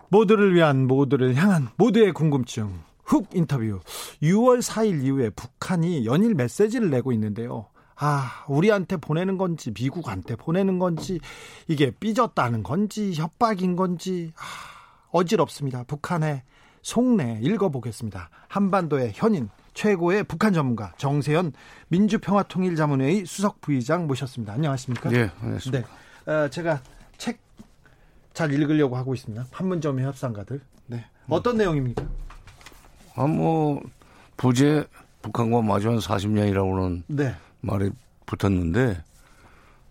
모두를 0.09 0.53
위한 0.53 0.85
모두를 0.85 1.33
향한 1.33 1.69
모두의 1.77 2.13
궁금증 2.13 2.71
훅 3.05 3.29
인터뷰 3.33 3.79
6월 4.21 4.61
4일 4.61 5.03
이후에 5.03 5.31
북한이 5.31 6.05
연일 6.05 6.35
메시지를 6.35 6.91
내고 6.91 7.11
있는데요. 7.11 7.69
아, 7.95 8.45
우리한테 8.47 8.97
보내는 8.97 9.39
건지 9.39 9.73
미국한테 9.73 10.35
보내는 10.35 10.77
건지 10.77 11.19
이게 11.67 11.89
삐졌다는 11.89 12.61
건지 12.61 13.13
협박인 13.15 13.75
건지 13.75 14.31
아, 14.35 14.43
어지럽습니다. 15.09 15.83
북한의 15.85 16.43
속내 16.83 17.39
읽어보겠습니다. 17.41 18.29
한반도의 18.47 19.13
현인 19.15 19.49
최고의 19.73 20.25
북한 20.25 20.53
전문가 20.53 20.93
정세현 20.97 21.53
민주평화통일자문회의 21.87 23.25
수석 23.25 23.59
부의장 23.59 24.05
모셨습니다. 24.05 24.53
안녕하십니까? 24.53 25.09
네, 25.09 25.31
안녕하십니까. 25.41 25.87
네, 26.27 26.31
어, 26.31 26.47
제가 26.49 26.79
책 27.17 27.39
잘 28.33 28.51
읽으려고 28.51 28.97
하고 28.97 29.13
있습니다. 29.13 29.45
판문점의 29.51 30.05
협상가들. 30.05 30.59
네. 30.87 31.05
어떤 31.29 31.55
음. 31.55 31.57
내용입니까? 31.59 32.07
아, 33.15 33.27
뭐, 33.27 33.81
부재 34.37 34.85
북한과 35.21 35.61
마주한 35.61 35.99
40년이라고는 35.99 37.03
네. 37.07 37.35
말이 37.61 37.91
붙었는데, 38.25 39.03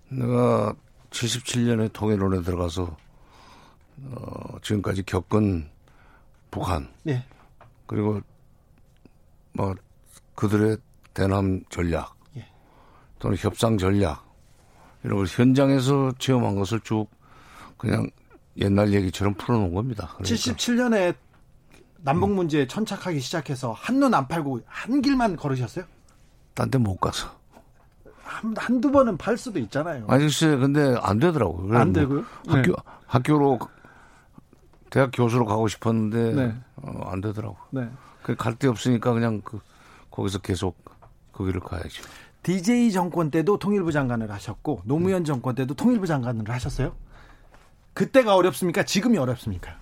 내가 0.08 0.74
77년에 1.10 1.92
통일론에 1.92 2.42
들어가서, 2.42 2.96
어, 4.04 4.58
지금까지 4.60 5.04
겪은 5.04 5.68
북한. 6.50 6.88
네. 7.04 7.24
그리고, 7.86 8.20
뭐, 9.52 9.74
그들의 10.34 10.78
대남 11.14 11.62
전략. 11.68 12.14
예. 12.36 12.46
또는 13.18 13.36
협상 13.38 13.78
전략. 13.78 14.24
이런 15.04 15.18
걸 15.18 15.26
현장에서 15.26 16.12
체험한 16.18 16.54
것을 16.56 16.80
쭉 16.80 17.08
그냥 17.76 18.08
옛날 18.58 18.92
얘기처럼 18.92 19.34
풀어놓은 19.34 19.74
겁니다. 19.74 20.08
그러니까. 20.16 20.34
77년에 20.34 21.14
남북 22.02 22.30
문제에 22.32 22.66
천착하기 22.66 23.20
시작해서 23.20 23.72
한눈 23.72 24.12
안 24.14 24.26
팔고 24.28 24.60
한 24.66 25.00
길만 25.00 25.36
걸으셨어요? 25.36 25.84
딴 26.54 26.70
데 26.70 26.78
못 26.78 26.96
가서. 27.00 27.28
한, 28.24 28.54
한두 28.56 28.90
번은 28.90 29.16
팔 29.18 29.36
수도 29.36 29.58
있잖아요. 29.60 30.04
아니, 30.08 30.24
글쎄, 30.24 30.56
근데 30.56 30.96
안 31.00 31.18
되더라고요. 31.18 31.78
안뭐 31.78 31.92
되고요? 31.92 32.24
학교, 32.48 32.72
네. 32.72 32.76
학교로, 33.06 33.58
대학 34.90 35.10
교수로 35.12 35.44
가고 35.44 35.68
싶었는데, 35.68 36.32
네. 36.34 36.54
어, 36.76 37.08
안 37.10 37.20
되더라고. 37.20 37.56
네. 37.70 37.88
갈데 38.22 38.68
없으니까 38.68 39.12
그냥 39.12 39.40
그, 39.44 39.60
거기서 40.10 40.38
계속 40.38 40.76
거기를 41.32 41.60
가야죠. 41.60 42.02
DJ 42.42 42.90
정권 42.90 43.30
때도 43.30 43.58
통일부 43.58 43.92
장관을 43.92 44.30
하셨고, 44.30 44.82
노무현 44.84 45.24
정권 45.24 45.54
때도 45.54 45.74
통일부 45.74 46.06
장관을 46.06 46.48
하셨어요? 46.48 46.94
그때가 47.94 48.34
어렵습니까? 48.36 48.84
지금이 48.84 49.18
어렵습니까? 49.18 49.76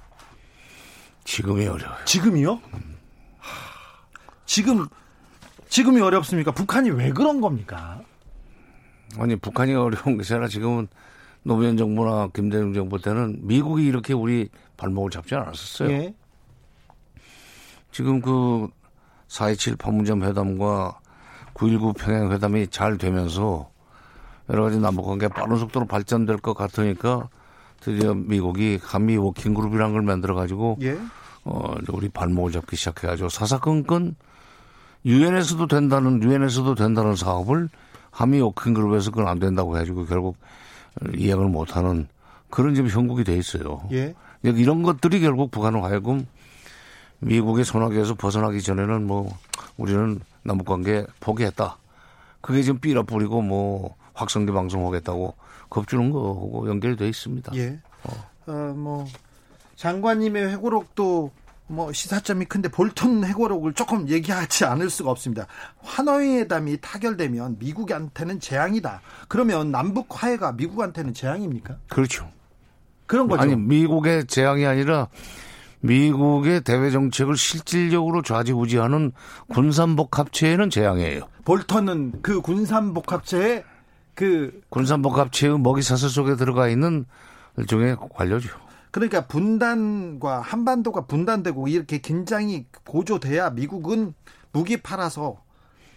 지금이 1.24 1.66
어려워요. 1.66 1.96
지금이요? 2.04 2.60
지금 4.46 4.88
지금이 5.68 6.00
어렵습니까? 6.00 6.50
북한이 6.50 6.90
왜 6.90 7.12
그런 7.12 7.40
겁니까? 7.40 8.02
아니 9.18 9.36
북한이 9.36 9.74
어려운 9.74 10.16
것이 10.16 10.32
아니라 10.34 10.48
지금은 10.48 10.88
노무현 11.42 11.76
정부나 11.76 12.28
김대중 12.34 12.74
정부 12.74 13.00
때는 13.00 13.38
미국이 13.42 13.86
이렇게 13.86 14.12
우리 14.12 14.48
발목을 14.76 15.10
잡지 15.10 15.34
않았었어요. 15.34 15.90
예. 15.90 16.14
지금 17.92 18.20
그 18.20 18.68
4.27 19.28 19.78
판문점 19.78 20.24
회담과 20.24 20.98
9.19 21.54 21.96
평양 21.96 22.32
회담이 22.32 22.68
잘 22.68 22.98
되면서 22.98 23.70
여러 24.48 24.64
가지 24.64 24.78
남북관계 24.78 25.28
빠른 25.28 25.56
속도로 25.56 25.86
발전될 25.86 26.38
것 26.38 26.54
같으니까 26.54 27.28
드디어 27.80 28.14
미국이 28.14 28.78
한미 28.82 29.16
working 29.16 29.54
group이라는 29.54 29.92
걸 29.92 30.02
만들어 30.02 30.34
가지고 30.34 30.76
예? 30.82 30.98
어 31.44 31.74
우리 31.88 32.08
발목을 32.08 32.52
잡기 32.52 32.76
시작해 32.76 33.06
가지고 33.06 33.28
사사건건 33.28 34.14
유엔에서도 35.04 35.66
된다는 35.66 36.22
유엔에서도 36.22 36.74
된다는 36.74 37.16
사업을 37.16 37.68
한미 38.10 38.40
working 38.40 38.74
group에서 38.74 39.10
그건 39.10 39.28
안 39.28 39.38
된다고 39.38 39.76
해 39.76 39.80
가지고 39.80 40.04
결국 40.04 40.36
이행을 41.16 41.48
못 41.48 41.76
하는 41.76 42.08
그런 42.50 42.74
지금 42.74 42.90
형국이 42.90 43.24
돼 43.24 43.36
있어요. 43.36 43.82
예? 43.92 44.14
이런 44.42 44.82
것들이 44.82 45.20
결국 45.20 45.50
북한을 45.50 45.82
하여금 45.84 46.26
미국의 47.20 47.64
손아귀에서 47.64 48.14
벗어나기 48.14 48.60
전에는 48.60 49.06
뭐 49.06 49.30
우리는 49.76 50.20
남북 50.42 50.66
관계 50.66 51.06
포기했다. 51.20 51.76
그게 52.40 52.62
지금 52.62 52.80
삐라 52.80 53.02
뿌리고 53.02 53.42
뭐 53.42 53.94
확성기 54.14 54.52
방송하겠다고 54.52 55.34
겁주는 55.68 56.10
거하고 56.10 56.68
연결돼 56.68 57.08
있습니다. 57.08 57.52
예. 57.56 57.80
어. 58.04 58.30
어, 58.46 58.52
뭐 58.74 59.06
장관님의 59.76 60.50
회고록도 60.50 61.30
뭐 61.70 61.92
시사점이 61.92 62.46
큰데 62.46 62.68
볼턴 62.68 63.24
회고록을 63.24 63.74
조금 63.74 64.08
얘기하지 64.08 64.64
않을 64.64 64.90
수가 64.90 65.10
없습니다. 65.12 65.46
하노이 65.82 66.38
회담이 66.38 66.78
타결되면 66.80 67.56
미국한테는 67.60 68.40
재앙이다. 68.40 69.00
그러면 69.28 69.70
남북 69.70 70.06
화해가 70.10 70.52
미국한테는 70.52 71.14
재앙입니까? 71.14 71.76
그렇죠. 71.88 72.28
그런 73.06 73.28
거죠. 73.28 73.42
아니 73.42 73.54
미국의 73.54 74.26
재앙이 74.26 74.66
아니라 74.66 75.08
미국의 75.80 76.62
대외 76.62 76.90
정책을 76.90 77.36
실질적으로 77.36 78.22
좌지우지하는 78.22 79.12
군산복 79.48 80.18
합체에는 80.18 80.70
재앙이에요. 80.70 81.22
볼턴은 81.44 82.20
그 82.22 82.40
군산복 82.40 83.12
합체에 83.12 83.64
그 84.20 84.60
군산복합체의 84.68 85.58
먹이 85.58 85.80
사슬 85.80 86.10
속에 86.10 86.36
들어가 86.36 86.68
있는 86.68 87.06
일종의 87.56 87.96
관료죠. 88.14 88.50
그러니까 88.90 89.26
분단과 89.26 90.42
한반도가 90.42 91.06
분단되고 91.06 91.68
이렇게 91.68 91.96
긴장이 91.96 92.66
고조돼야 92.84 93.48
미국은 93.48 94.12
무기 94.52 94.76
팔아서 94.76 95.40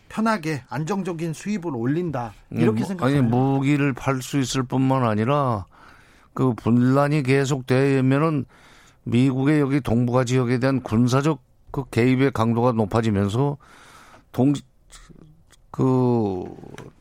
편하게 0.08 0.64
안정적인 0.70 1.34
수입을 1.34 1.76
올린다 1.76 2.34
이렇게 2.50 2.84
음, 2.84 2.88
생각해요. 2.88 3.20
아니 3.20 3.28
무기를 3.28 3.92
팔 3.92 4.22
수 4.22 4.40
있을 4.40 4.64
뿐만 4.64 5.04
아니라 5.04 5.66
그 6.34 6.54
분란이 6.54 7.24
계속되면은 7.24 8.46
미국의 9.04 9.60
여기 9.60 9.82
동북아 9.82 10.24
지역에 10.24 10.60
대한 10.60 10.82
군사적 10.82 11.42
그 11.72 11.84
개입의 11.90 12.32
강도가 12.32 12.72
높아지면서 12.72 13.58
동 14.32 14.54
그 15.74 16.44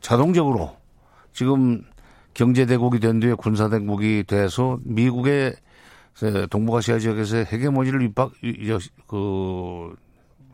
자동적으로 0.01 0.75
지금 1.33 1.83
경제 2.33 2.65
대국이 2.65 2.99
된 2.99 3.19
뒤에 3.19 3.33
군사 3.33 3.69
대국이 3.69 4.23
돼서 4.25 4.79
미국의 4.83 5.55
동북아시아 6.49 6.99
지역에서 6.99 7.37
헤게모니를 7.37 8.01
입박 8.03 8.31
그 9.07 9.95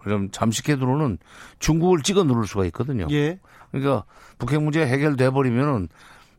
좀 0.03 0.29
잠식해 0.31 0.77
들어오는 0.77 1.17
중국을 1.59 2.01
찍어 2.01 2.23
누를 2.23 2.45
수가 2.45 2.65
있거든요. 2.67 3.07
예. 3.11 3.39
그러니까 3.71 4.05
북핵 4.37 4.61
문제 4.61 4.85
해결돼 4.85 5.29
버리면은 5.31 5.89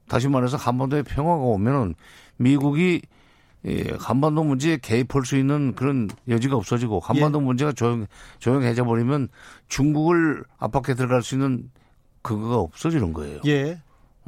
다시 0.08 0.28
말해서 0.28 0.56
한반도에 0.56 1.02
평화가 1.02 1.42
오면은 1.42 1.94
미국이 2.36 3.02
예, 3.66 3.84
한반도 3.98 4.42
문제에 4.42 4.78
개입할 4.78 5.26
수 5.26 5.36
있는 5.36 5.74
그런 5.74 6.08
여지가 6.28 6.56
없어지고 6.56 7.00
한반도 7.00 7.40
예. 7.40 7.44
문제가 7.44 7.72
조용 7.72 8.06
조용해져 8.38 8.84
버리면 8.84 9.28
중국을 9.68 10.44
압박해 10.58 10.94
들어갈 10.94 11.22
수 11.22 11.34
있는 11.34 11.70
그거가 12.22 12.56
없어지는 12.56 13.12
거예요. 13.12 13.40
예. 13.46 13.78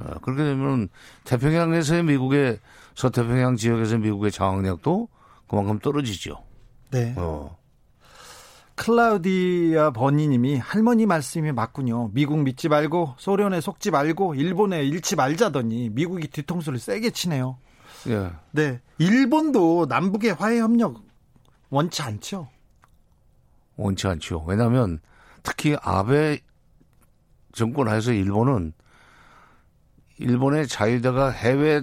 어, 0.04 0.18
그렇게 0.20 0.42
되면 0.42 0.88
태평양에서의 1.24 2.02
미국의 2.04 2.58
서태평양 2.94 3.56
지역에서 3.56 3.98
미국의 3.98 4.30
장악력도 4.30 5.08
그만큼 5.48 5.78
떨어지죠. 5.78 6.42
네. 6.90 7.14
어. 7.16 7.56
클라우디아 8.74 9.90
버니님이 9.92 10.56
할머니 10.56 11.06
말씀이 11.06 11.52
맞군요. 11.52 12.10
미국 12.12 12.38
믿지 12.38 12.68
말고 12.68 13.14
소련에 13.18 13.60
속지 13.60 13.90
말고 13.90 14.34
일본에 14.34 14.84
잃지 14.84 15.14
말자더니 15.14 15.90
미국이 15.90 16.28
뒤통수를 16.28 16.78
세게 16.78 17.10
치네요. 17.10 17.58
예. 18.08 18.30
네. 18.50 18.80
일본도 18.98 19.86
남북의 19.88 20.34
화해 20.34 20.58
협력 20.58 21.02
원치 21.68 22.02
않죠. 22.02 22.48
원치 23.76 24.06
않죠. 24.06 24.44
왜냐하면 24.46 25.00
특히 25.42 25.76
아베 25.82 26.40
정권 27.52 27.88
하에서 27.88 28.12
일본은 28.12 28.72
일본의 30.22 30.68
자유대가 30.68 31.30
해외 31.30 31.82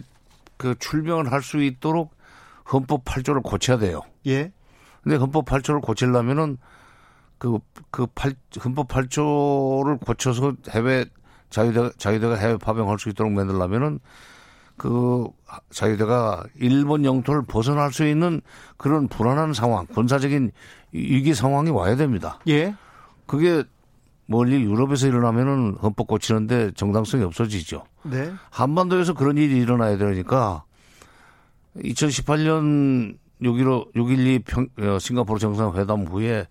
그 0.58 0.76
출병을 0.80 1.32
할 1.32 1.42
수 1.42 1.62
있도록 1.62 2.14
헌법 2.72 3.06
8조를 3.06 3.42
고쳐야 3.44 3.78
돼요. 3.78 4.02
예. 4.28 4.52
근데 5.04 5.16
헌법 5.18 5.46
8조를 5.46 5.82
고치려면은 5.82 6.58
그, 7.38 7.58
그 7.90 8.06
8, 8.08 8.34
헌법 8.64 8.90
8조를 8.90 10.00
고쳐서 10.06 10.54
해외 10.70 11.06
자유대, 11.50 11.92
자유대가 11.98 12.36
해외 12.36 12.58
파병할 12.58 13.00
수 13.00 13.10
있도록 13.10 13.32
만들려면은 13.32 14.00
그 14.78 15.28
자유대가 15.72 16.44
일본 16.56 17.04
영토를 17.06 17.44
벗어날 17.44 17.92
수 17.92 18.06
있는 18.06 18.42
그런 18.78 19.08
불안한 19.08 19.54
상황, 19.54 19.86
군사적인 19.88 20.52
위기 20.92 21.34
상황이 21.34 21.70
와야 21.70 21.96
됩니다. 21.96 22.40
예. 22.48 22.76
그게 23.26 23.64
멀리 24.30 24.62
유럽에서 24.62 25.08
일어나면은 25.08 25.78
헌법 25.82 26.06
고치는데 26.06 26.74
정당성이 26.76 27.24
없어지죠. 27.24 27.84
네. 28.04 28.32
한반도에서 28.52 29.16
그런 29.16 29.38
일이 29.38 29.58
일어나야 29.58 29.98
되니까 29.98 30.64
2018년 31.78 33.18
6.15, 33.42 33.96
6.12 33.96 34.46
평, 34.46 34.68
어, 34.82 35.00
싱가포르 35.00 35.40
정상회담 35.40 36.06
후에 36.06 36.46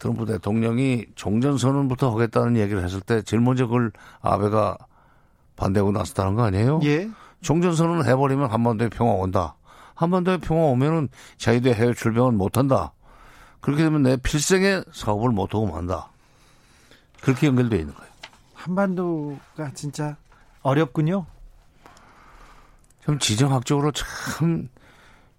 트럼프 0.00 0.26
대통령이 0.26 1.06
종전선언부터 1.14 2.10
하겠다는 2.10 2.56
얘기를 2.56 2.82
했을 2.82 3.00
때 3.00 3.22
제일 3.22 3.42
먼저 3.42 3.66
그걸 3.66 3.92
아베가 4.20 4.76
반대하고 5.54 5.92
나섰다는 5.92 6.34
거 6.34 6.42
아니에요? 6.42 6.80
예. 6.82 7.08
종전선언을 7.42 8.06
해버리면 8.06 8.50
한반도에 8.50 8.88
평화 8.88 9.12
온다. 9.12 9.54
한반도에 9.94 10.38
평화 10.38 10.64
오면은 10.64 11.10
자유대 11.38 11.72
해외 11.74 11.94
출병은 11.94 12.36
못한다. 12.36 12.92
그렇게 13.60 13.84
되면 13.84 14.02
내 14.02 14.16
필생의 14.16 14.84
사업을 14.92 15.30
못하고 15.30 15.66
만다. 15.66 16.10
그렇게 17.20 17.46
연결되어 17.46 17.78
있는 17.80 17.94
거예요. 17.94 18.10
한반도가 18.54 19.72
진짜 19.74 20.16
어렵군요. 20.62 21.26
좀 23.02 23.18
지정학적으로 23.18 23.92
참 23.92 24.68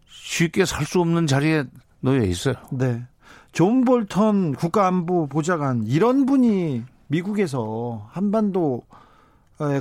쉽게 0.08 0.66
살 0.66 0.86
수 0.86 1.00
없는 1.02 1.28
자리에 1.28 1.66
놓여 2.00 2.24
있어요. 2.24 2.56
네. 2.72 3.06
존 3.52 3.84
볼턴 3.84 4.54
국가안보 4.54 5.28
보좌관 5.28 5.84
이런 5.86 6.26
분이 6.26 6.84
미국에서 7.08 8.08
한반도에 8.12 8.82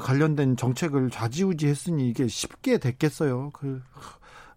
관련된 0.00 0.56
정책을 0.56 1.10
좌지우지했으니 1.10 2.08
이게 2.08 2.26
쉽게 2.28 2.78
됐겠어요. 2.78 3.50
그 3.52 3.82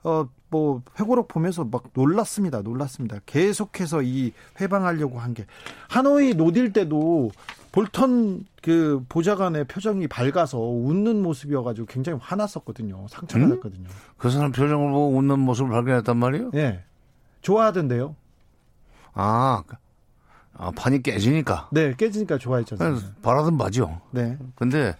어, 0.04 0.28
뭐, 0.50 0.82
회고록 1.00 1.28
보면서 1.28 1.64
막 1.64 1.84
놀랐습니다. 1.94 2.62
놀랐습니다. 2.62 3.20
계속해서 3.26 4.02
이 4.02 4.34
회방하려고 4.60 5.20
한 5.20 5.34
게. 5.34 5.46
하노이 5.90 6.34
노딜 6.34 6.74
때도 6.74 7.32
볼턴 7.72 8.46
그 8.62 9.04
보좌관의 9.10 9.66
표정이 9.66 10.08
밝아서 10.08 10.60
웃는 10.60 11.22
모습이어가지고 11.22 11.86
굉장히 11.88 12.20
화났었거든요. 12.22 13.08
상처받았거든요. 13.10 13.88
음? 13.88 13.96
그 14.18 14.30
사람 14.30 14.52
표정을 14.52 14.92
보고 14.92 15.16
웃는 15.16 15.40
모습을 15.40 15.72
발견했단 15.72 16.18
말이에요? 16.18 16.52
예. 16.56 16.58
네. 16.58 16.84
좋아하던데요. 17.42 18.16
아, 19.14 19.64
아, 20.54 20.72
판이 20.76 21.04
깨지니까? 21.04 21.70
네, 21.72 21.94
깨지니까 21.96 22.38
좋아했잖아요. 22.38 22.98
바라던 23.22 23.58
바죠. 23.58 24.02
네. 24.12 24.38
근데 24.56 24.96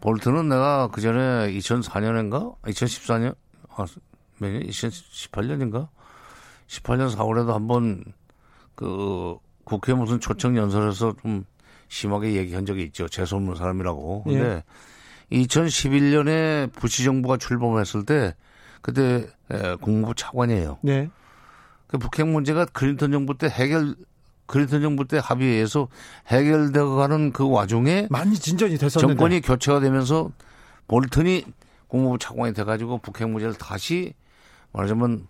볼트는 0.00 0.48
내가 0.48 0.88
그 0.88 1.00
전에 1.00 1.52
2004년인가? 1.52 2.56
2014년? 2.62 3.34
아, 3.76 3.84
몇 4.38 4.50
년? 4.50 4.62
2018년인가? 4.62 5.88
18년 6.66 7.14
4월에도 7.14 7.48
한번 7.48 8.04
그 8.74 9.36
국회 9.64 9.94
무슨 9.94 10.20
초청 10.20 10.56
연설에서 10.56 11.14
좀 11.22 11.44
심하게 11.88 12.34
얘기한 12.34 12.66
적이 12.66 12.84
있죠. 12.84 13.08
재수없는 13.08 13.54
사람이라고. 13.54 14.24
근데 14.24 14.62
예. 15.32 15.36
2011년에 15.36 16.72
부시 16.72 17.04
정부가 17.04 17.36
출범했을 17.36 18.04
때 18.04 18.34
그때 18.80 19.26
국무부 19.80 20.14
차관이에요. 20.14 20.78
네. 20.82 21.10
그 21.86 21.98
북핵 21.98 22.28
문제가 22.28 22.66
클린턴 22.66 23.12
정부 23.12 23.36
때 23.36 23.48
해결 23.48 23.94
클린턴 24.46 24.82
정부 24.82 25.06
때 25.06 25.18
합의해서 25.22 25.88
해결되어 26.28 26.96
가는 26.96 27.32
그 27.32 27.48
와중에 27.48 28.08
많이 28.10 28.34
진전이 28.34 28.78
됐었는데 28.78 29.14
정권이 29.14 29.40
교체가 29.40 29.80
되면서 29.80 30.30
볼턴이 30.86 31.44
국무부 31.88 32.18
차관이 32.18 32.54
돼 32.54 32.64
가지고 32.64 32.98
북핵 32.98 33.28
문제를 33.28 33.54
다시 33.54 34.14
말하자면 34.78 35.26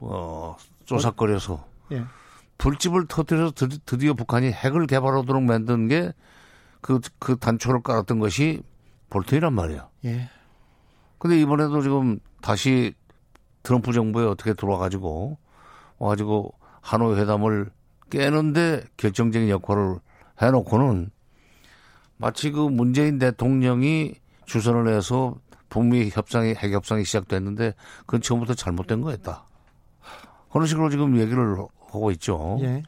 어 0.00 0.56
조사거려서 0.84 1.64
예. 1.92 2.04
불집을 2.58 3.06
터뜨려서 3.06 3.52
드디어 3.86 4.14
북한이 4.14 4.50
핵을 4.50 4.86
개발하도록 4.86 5.42
만든 5.42 5.86
게 5.86 6.12
그, 6.80 7.00
그 7.18 7.36
단초를 7.36 7.82
깔았던 7.82 8.18
것이 8.18 8.62
볼턴이란 9.10 9.52
말이에요. 9.52 9.88
예. 10.06 10.28
근데 11.18 11.40
이번에도 11.40 11.80
지금 11.80 12.18
다시 12.40 12.94
트럼프 13.62 13.92
정부에 13.92 14.24
어떻게 14.24 14.54
들어와가지고, 14.54 15.38
와가지고 15.98 16.54
하노이 16.80 17.18
회담을 17.18 17.70
깨는데 18.10 18.84
결정적인 18.96 19.48
역할을 19.48 19.98
해놓고는 20.40 21.10
마치 22.16 22.50
그 22.50 22.60
문재인 22.60 23.18
대통령이 23.18 24.14
주선을 24.46 24.88
해서 24.88 25.36
북미 25.68 26.10
협상이, 26.12 26.54
핵 26.54 26.72
협상이 26.72 27.04
시작됐는데 27.04 27.74
그건 28.00 28.20
처음부터 28.20 28.54
잘못된 28.54 29.00
거였다. 29.02 29.44
그런 30.50 30.66
식으로 30.66 30.88
지금 30.90 31.18
얘기를 31.18 31.56
하고 31.58 32.10
있죠. 32.12 32.58
예. 32.62 32.82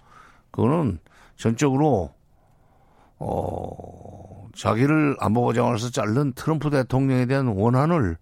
그거는 0.50 0.98
전적으로 1.36 2.12
어 3.18 4.48
자기를 4.56 5.16
안보보장을해서 5.20 5.90
자른 5.90 6.32
트럼프 6.32 6.70
대통령에 6.70 7.26
대한 7.26 7.46
원한을 7.46 8.16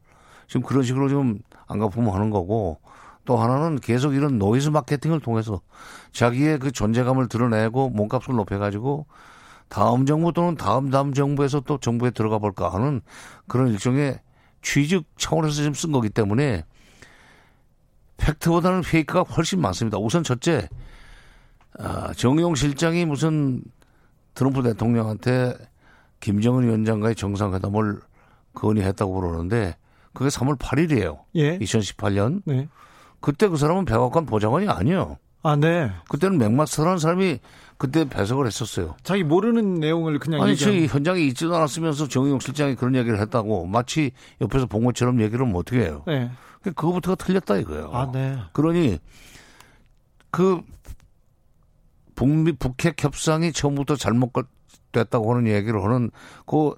지금 0.46 0.62
그런 0.62 0.82
식으로 0.82 1.08
좀 1.08 1.38
앙갚음하는 1.66 2.30
거고 2.30 2.80
또 3.24 3.36
하나는 3.36 3.78
계속 3.78 4.14
이런 4.14 4.38
노이즈 4.38 4.70
마케팅을 4.70 5.20
통해서 5.20 5.60
자기의 6.12 6.58
그 6.58 6.72
존재감을 6.72 7.28
드러내고 7.28 7.90
몸값을 7.90 8.34
높여가지고 8.34 9.06
다음 9.68 10.06
정부 10.06 10.32
또는 10.32 10.56
다음 10.56 10.90
다음 10.90 11.12
정부에서 11.12 11.60
또 11.60 11.78
정부에 11.78 12.10
들어가 12.10 12.38
볼까 12.38 12.72
하는 12.72 13.02
그런 13.46 13.68
일종의 13.68 14.18
취직 14.68 15.06
차원에서 15.16 15.54
지금 15.54 15.72
쓴 15.72 15.92
거기 15.92 16.10
때문에 16.10 16.62
팩트보다는 18.18 18.82
fake가 18.82 19.22
훨씬 19.22 19.62
많습니다. 19.62 19.96
우선 19.96 20.22
첫째, 20.22 20.68
아, 21.78 22.12
정의용 22.12 22.54
실장이 22.54 23.06
무슨 23.06 23.62
트럼프 24.34 24.62
대통령한테 24.62 25.54
김정은 26.20 26.64
위원장과의 26.64 27.14
정상회담을 27.14 27.98
건의했다고 28.52 29.20
그러는데 29.20 29.74
그게 30.12 30.28
3월 30.28 30.58
8일이에요. 30.58 31.20
예. 31.36 31.58
2018년. 31.58 32.42
네. 32.44 32.68
그때 33.20 33.48
그 33.48 33.56
사람은 33.56 33.86
백악관 33.86 34.26
보좌관이 34.26 34.68
아니에요. 34.68 35.16
아, 35.42 35.56
네. 35.56 35.90
그때는 36.10 36.36
맥마스터라는 36.36 36.98
사람이 36.98 37.38
그때 37.78 38.08
배석을 38.08 38.46
했었어요. 38.46 38.96
자기 39.02 39.22
모르는 39.22 39.74
내용을 39.76 40.18
그냥 40.18 40.42
아니, 40.42 40.56
저희 40.56 40.86
현장에 40.86 41.20
있지도 41.22 41.54
않았으면서 41.54 42.08
정용 42.08 42.40
실장이 42.40 42.74
그런 42.74 42.94
얘기를 42.96 43.20
했다고 43.20 43.66
마치 43.66 44.10
옆에서 44.40 44.66
본 44.66 44.84
것처럼 44.84 45.20
얘기를 45.20 45.40
하면 45.44 45.56
어떻게 45.56 45.80
해요? 45.82 46.02
네. 46.06 46.30
그거부터가 46.62 47.14
틀렸다 47.14 47.56
이거예요. 47.58 47.90
아, 47.92 48.10
네. 48.12 48.36
그러니 48.52 48.98
그 50.30 50.60
북미 52.16 52.52
북핵 52.52 53.02
협상이 53.02 53.52
처음부터 53.52 53.94
잘못됐다고 53.96 55.34
하는 55.34 55.46
얘기를 55.46 55.82
하는 55.82 56.10
그 56.44 56.74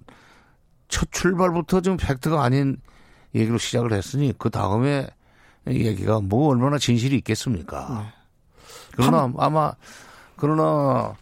첫 0.91 1.11
출발부터 1.13 1.81
좀 1.81 1.97
팩트가 1.97 2.43
아닌 2.43 2.77
얘기로 3.35 3.57
시작을 3.57 3.93
했으니 3.93 4.35
그 4.37 4.51
다음에 4.51 5.07
얘기가 5.67 6.21
뭐 6.21 6.51
얼마나 6.51 6.79
진실이 6.79 7.17
있겠습니까? 7.19 8.13
그러나 8.97 9.33
아마 9.39 9.73
그러나 10.41 11.15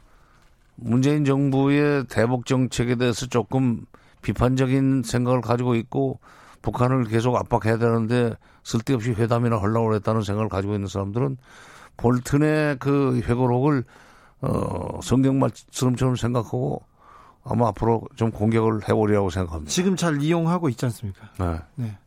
문재인 0.76 1.24
정부의 1.24 2.06
대북 2.06 2.46
정책에 2.46 2.94
대해서 2.94 3.26
조금 3.26 3.84
비판적인 4.22 5.02
생각을 5.04 5.40
가지고 5.40 5.74
있고 5.74 6.20
북한을 6.62 7.04
계속 7.04 7.36
압박해야 7.36 7.78
되는데 7.78 8.34
쓸데없이 8.62 9.10
회담이나 9.10 9.60
하려고 9.60 9.94
했다는 9.94 10.22
생각을 10.22 10.48
가지고 10.48 10.74
있는 10.74 10.88
사람들은 10.88 11.36
볼튼의 11.96 12.76
그 12.78 13.20
회고록을 13.24 13.84
어, 14.40 15.00
성경 15.02 15.38
말씀처럼 15.40 16.16
생각하고 16.16 16.82
아마 17.44 17.68
앞으로 17.68 18.02
좀 18.14 18.30
공격을 18.30 18.88
해보리라고 18.88 19.30
생각합니다. 19.30 19.70
지금 19.70 19.96
잘 19.96 20.22
이용하고 20.22 20.68
있지 20.68 20.84
않습니까? 20.86 21.28
네. 21.38 21.58
네. 21.76 21.98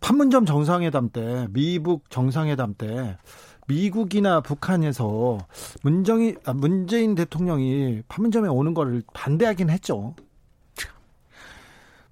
판문점 0.00 0.44
정상회담 0.44 1.10
때, 1.10 1.46
미북 1.50 2.10
정상회담 2.10 2.74
때, 2.74 3.16
미국이나 3.66 4.40
북한에서 4.40 5.38
문정이, 5.82 6.36
아, 6.44 6.52
문재인 6.52 7.14
대통령이 7.14 8.02
판문점에 8.08 8.48
오는 8.48 8.74
거를 8.74 9.02
반대하긴 9.12 9.70
했죠. 9.70 10.14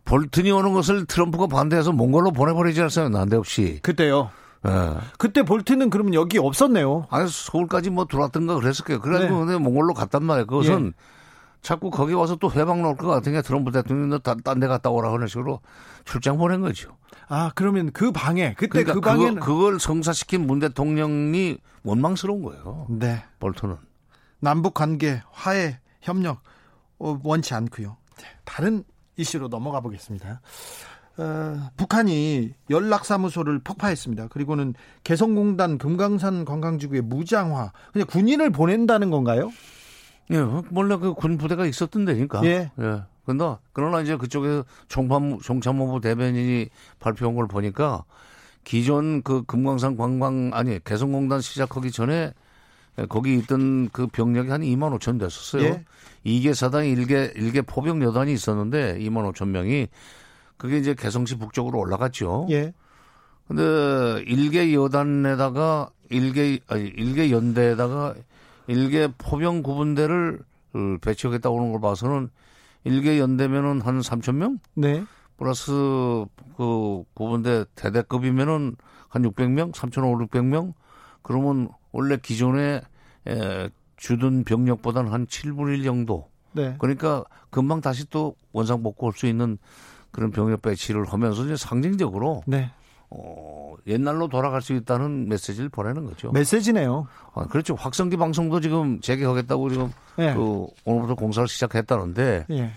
볼튼이 0.04 0.50
오는 0.50 0.72
것을 0.72 1.06
트럼프가 1.06 1.46
반대해서 1.46 1.92
몽골로 1.92 2.32
보내버리지 2.32 2.80
않았어요. 2.80 3.08
난데없이. 3.08 3.80
그때요. 3.82 4.30
예. 4.66 4.96
그때 5.18 5.42
볼트는 5.42 5.90
그러면 5.90 6.14
여기 6.14 6.38
없었네요. 6.38 7.06
아니, 7.10 7.28
서울까지 7.28 7.90
뭐 7.90 8.06
들어왔던가 8.06 8.54
그랬을 8.56 8.84
거예요. 8.84 9.00
그래가지고 9.00 9.44
네. 9.44 9.52
근데 9.52 9.58
몽골로 9.58 9.94
갔단 9.94 10.24
말이에요. 10.24 10.46
그것은 10.46 10.92
자꾸 11.62 11.90
거기 11.90 12.12
와서 12.12 12.36
또 12.36 12.50
회방 12.52 12.82
놓을 12.82 12.96
것 12.96 13.06
같은 13.06 13.32
게 13.32 13.40
트럼프 13.40 13.72
대통령이 13.72 14.20
딴데 14.22 14.66
갔다 14.66 14.90
오라 14.90 15.12
하는 15.12 15.26
식으로 15.26 15.60
출장 16.04 16.36
보낸 16.36 16.60
거죠. 16.60 16.90
아, 17.28 17.50
그러면 17.54 17.90
그 17.92 18.12
방에, 18.12 18.54
그때 18.54 18.84
그러니까 18.84 18.94
그 18.94 19.00
방에는. 19.00 19.34
그거, 19.40 19.46
그걸 19.54 19.80
성사시킨 19.80 20.46
문 20.46 20.58
대통령이 20.58 21.58
원망스러운 21.82 22.42
거예요. 22.42 22.86
네. 22.90 23.22
볼튼은. 23.40 23.76
남북 24.40 24.74
관계, 24.74 25.22
화해, 25.30 25.78
협력, 26.02 26.42
어, 26.98 27.18
원치 27.22 27.54
않고요. 27.54 27.96
네, 28.18 28.24
다른 28.44 28.84
이슈로 29.16 29.48
넘어가 29.48 29.80
보겠습니다. 29.80 30.40
어, 31.16 31.70
북한이 31.76 32.52
연락사무소를 32.70 33.60
폭파했습니다. 33.60 34.28
그리고는 34.28 34.74
개성공단 35.04 35.78
금강산 35.78 36.44
관광지구의 36.44 37.02
무장화, 37.02 37.72
그냥 37.92 38.06
군인을 38.08 38.50
보낸다는 38.50 39.10
건가요? 39.10 39.50
예, 40.32 40.38
원래 40.72 40.96
그 40.96 41.14
군 41.14 41.38
부대가 41.38 41.64
있었던 41.66 42.04
데니까. 42.04 42.44
예. 42.44 42.70
예. 42.80 43.02
근데 43.24 43.56
그러나 43.72 44.00
이제 44.00 44.16
그쪽에 44.16 44.62
총tham 44.88 45.40
총참모부 45.40 46.00
대변인이 46.00 46.68
발표한 47.00 47.34
걸 47.34 47.48
보니까 47.48 48.04
기존 48.64 49.22
그 49.22 49.42
금강산 49.44 49.96
관광 49.96 50.50
아니 50.52 50.82
개성공단 50.84 51.40
시작하기 51.40 51.90
전에 51.90 52.32
거기 53.08 53.34
있던 53.38 53.88
그 53.90 54.06
병력이 54.06 54.50
한 54.50 54.60
2만 54.60 54.96
5천 54.98 55.18
됐었어요. 55.18 55.64
예. 55.64 55.84
이개 56.22 56.54
사당 56.54 56.86
일개일개 56.86 57.62
포병 57.62 58.02
여단이 58.02 58.32
있었는데 58.32 58.98
2만 58.98 59.32
5천 59.32 59.48
명이 59.48 59.88
그게 60.56 60.78
이제 60.78 60.94
개성시 60.94 61.38
북쪽으로 61.38 61.78
올라갔죠. 61.78 62.46
예. 62.50 62.72
근데 63.48 64.22
일개 64.26 64.72
여단에다가 64.72 65.90
일개 66.10 66.60
아니 66.68 66.84
일개 66.84 67.30
연대에다가 67.30 68.14
일개 68.66 69.08
포병 69.18 69.62
구분대를 69.62 70.40
어, 70.74 70.96
배치하겠다 71.02 71.50
오는 71.50 71.72
걸 71.72 71.80
봐서는 71.80 72.30
일개 72.84 73.18
연대면은 73.18 73.80
한 73.80 74.00
3천 74.00 74.36
명 74.36 74.58
네. 74.74 75.04
플러스 75.36 75.72
그 76.56 77.02
구분대 77.14 77.64
대대급이면은 77.74 78.76
한 79.08 79.22
600명, 79.22 79.72
3,500명 79.72 80.74
그러면 81.22 81.68
원래 81.92 82.16
기존에 82.16 82.82
에, 83.26 83.70
주둔 83.96 84.44
병력보다는 84.44 85.12
한 85.12 85.26
7분의 85.26 85.78
1 85.78 85.84
정도 85.84 86.28
네. 86.52 86.76
그러니까 86.78 87.24
금방 87.50 87.80
다시 87.80 88.08
또 88.10 88.36
원상 88.52 88.82
복구할 88.82 89.14
수 89.16 89.26
있는 89.26 89.58
그런 90.10 90.30
병력 90.30 90.62
배치를 90.62 91.06
하면서 91.06 91.44
이제 91.44 91.56
상징적으로 91.56 92.42
네. 92.46 92.70
어, 93.16 93.74
옛날로 93.86 94.28
돌아갈 94.28 94.60
수 94.60 94.72
있다는 94.72 95.28
메시지를 95.28 95.68
보내는 95.68 96.04
거죠. 96.04 96.32
메시지네요. 96.32 97.06
아, 97.34 97.46
그렇죠. 97.46 97.74
확성기 97.74 98.16
방송도 98.16 98.60
지금 98.60 99.00
재개하겠다고 99.00 99.70
지금 99.70 99.92
예. 100.18 100.34
그 100.34 100.66
오늘부터 100.84 101.14
공사를 101.14 101.46
시작했다는데 101.46 102.46
예. 102.50 102.72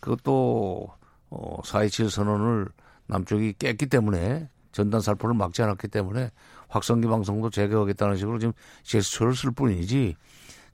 그것도 0.00 0.88
어, 1.30 1.62
4.27 1.62 2.10
선언을 2.10 2.68
남쪽이 3.06 3.54
깼기 3.58 3.86
때문에 3.86 4.48
전단 4.72 5.00
살포를 5.00 5.34
막지 5.34 5.62
않았기 5.62 5.88
때문에 5.88 6.30
확성기 6.68 7.08
방송도 7.08 7.50
재개하겠다는 7.50 8.16
식으로 8.16 8.38
지금 8.38 8.52
제스처를 8.82 9.34
쓸 9.34 9.52
뿐이지 9.52 10.16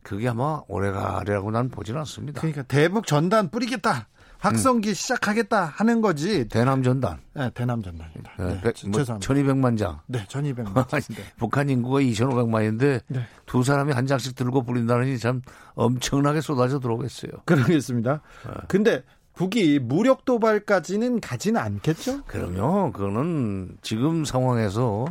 그게 0.02 0.28
아마 0.28 0.62
오래가리라고 0.68 1.50
난 1.50 1.68
보지는 1.68 2.00
않습니다. 2.00 2.40
그러니까 2.40 2.62
대북 2.62 3.06
전단 3.06 3.50
뿌리겠다. 3.50 4.08
확성기 4.38 4.94
시작하겠다 4.94 5.64
하는 5.64 6.00
거지. 6.00 6.46
대남 6.48 6.82
전단 6.82 7.18
네, 7.34 7.50
대남 7.54 7.82
전단입니다. 7.82 8.32
네, 8.38 8.44
네, 8.46 8.60
백- 8.60 8.74
뭐 8.88 9.00
죄송합니다. 9.00 9.18
1200만 9.34 9.76
장. 9.78 10.00
네, 10.06 10.24
1200만. 10.26 10.88
네. 11.14 11.22
북한 11.38 11.68
인구가 11.68 12.00
2,500만인데 12.00 13.00
네. 13.08 13.20
두 13.46 13.62
사람이 13.64 13.92
한 13.92 14.06
장씩 14.06 14.36
들고 14.36 14.62
뿌린다니 14.62 15.18
참 15.18 15.42
엄청나게 15.74 16.40
쏟아져 16.40 16.78
들어오겠어요. 16.78 17.32
그러겠습니다. 17.46 18.20
네. 18.46 18.52
근데 18.68 19.02
북이 19.34 19.78
무력 19.80 20.24
도발까지는 20.24 21.20
가지는 21.20 21.60
않겠죠? 21.60 22.22
그럼요. 22.24 22.92
그거는 22.92 23.76
지금 23.82 24.24
상황에서 24.24 25.06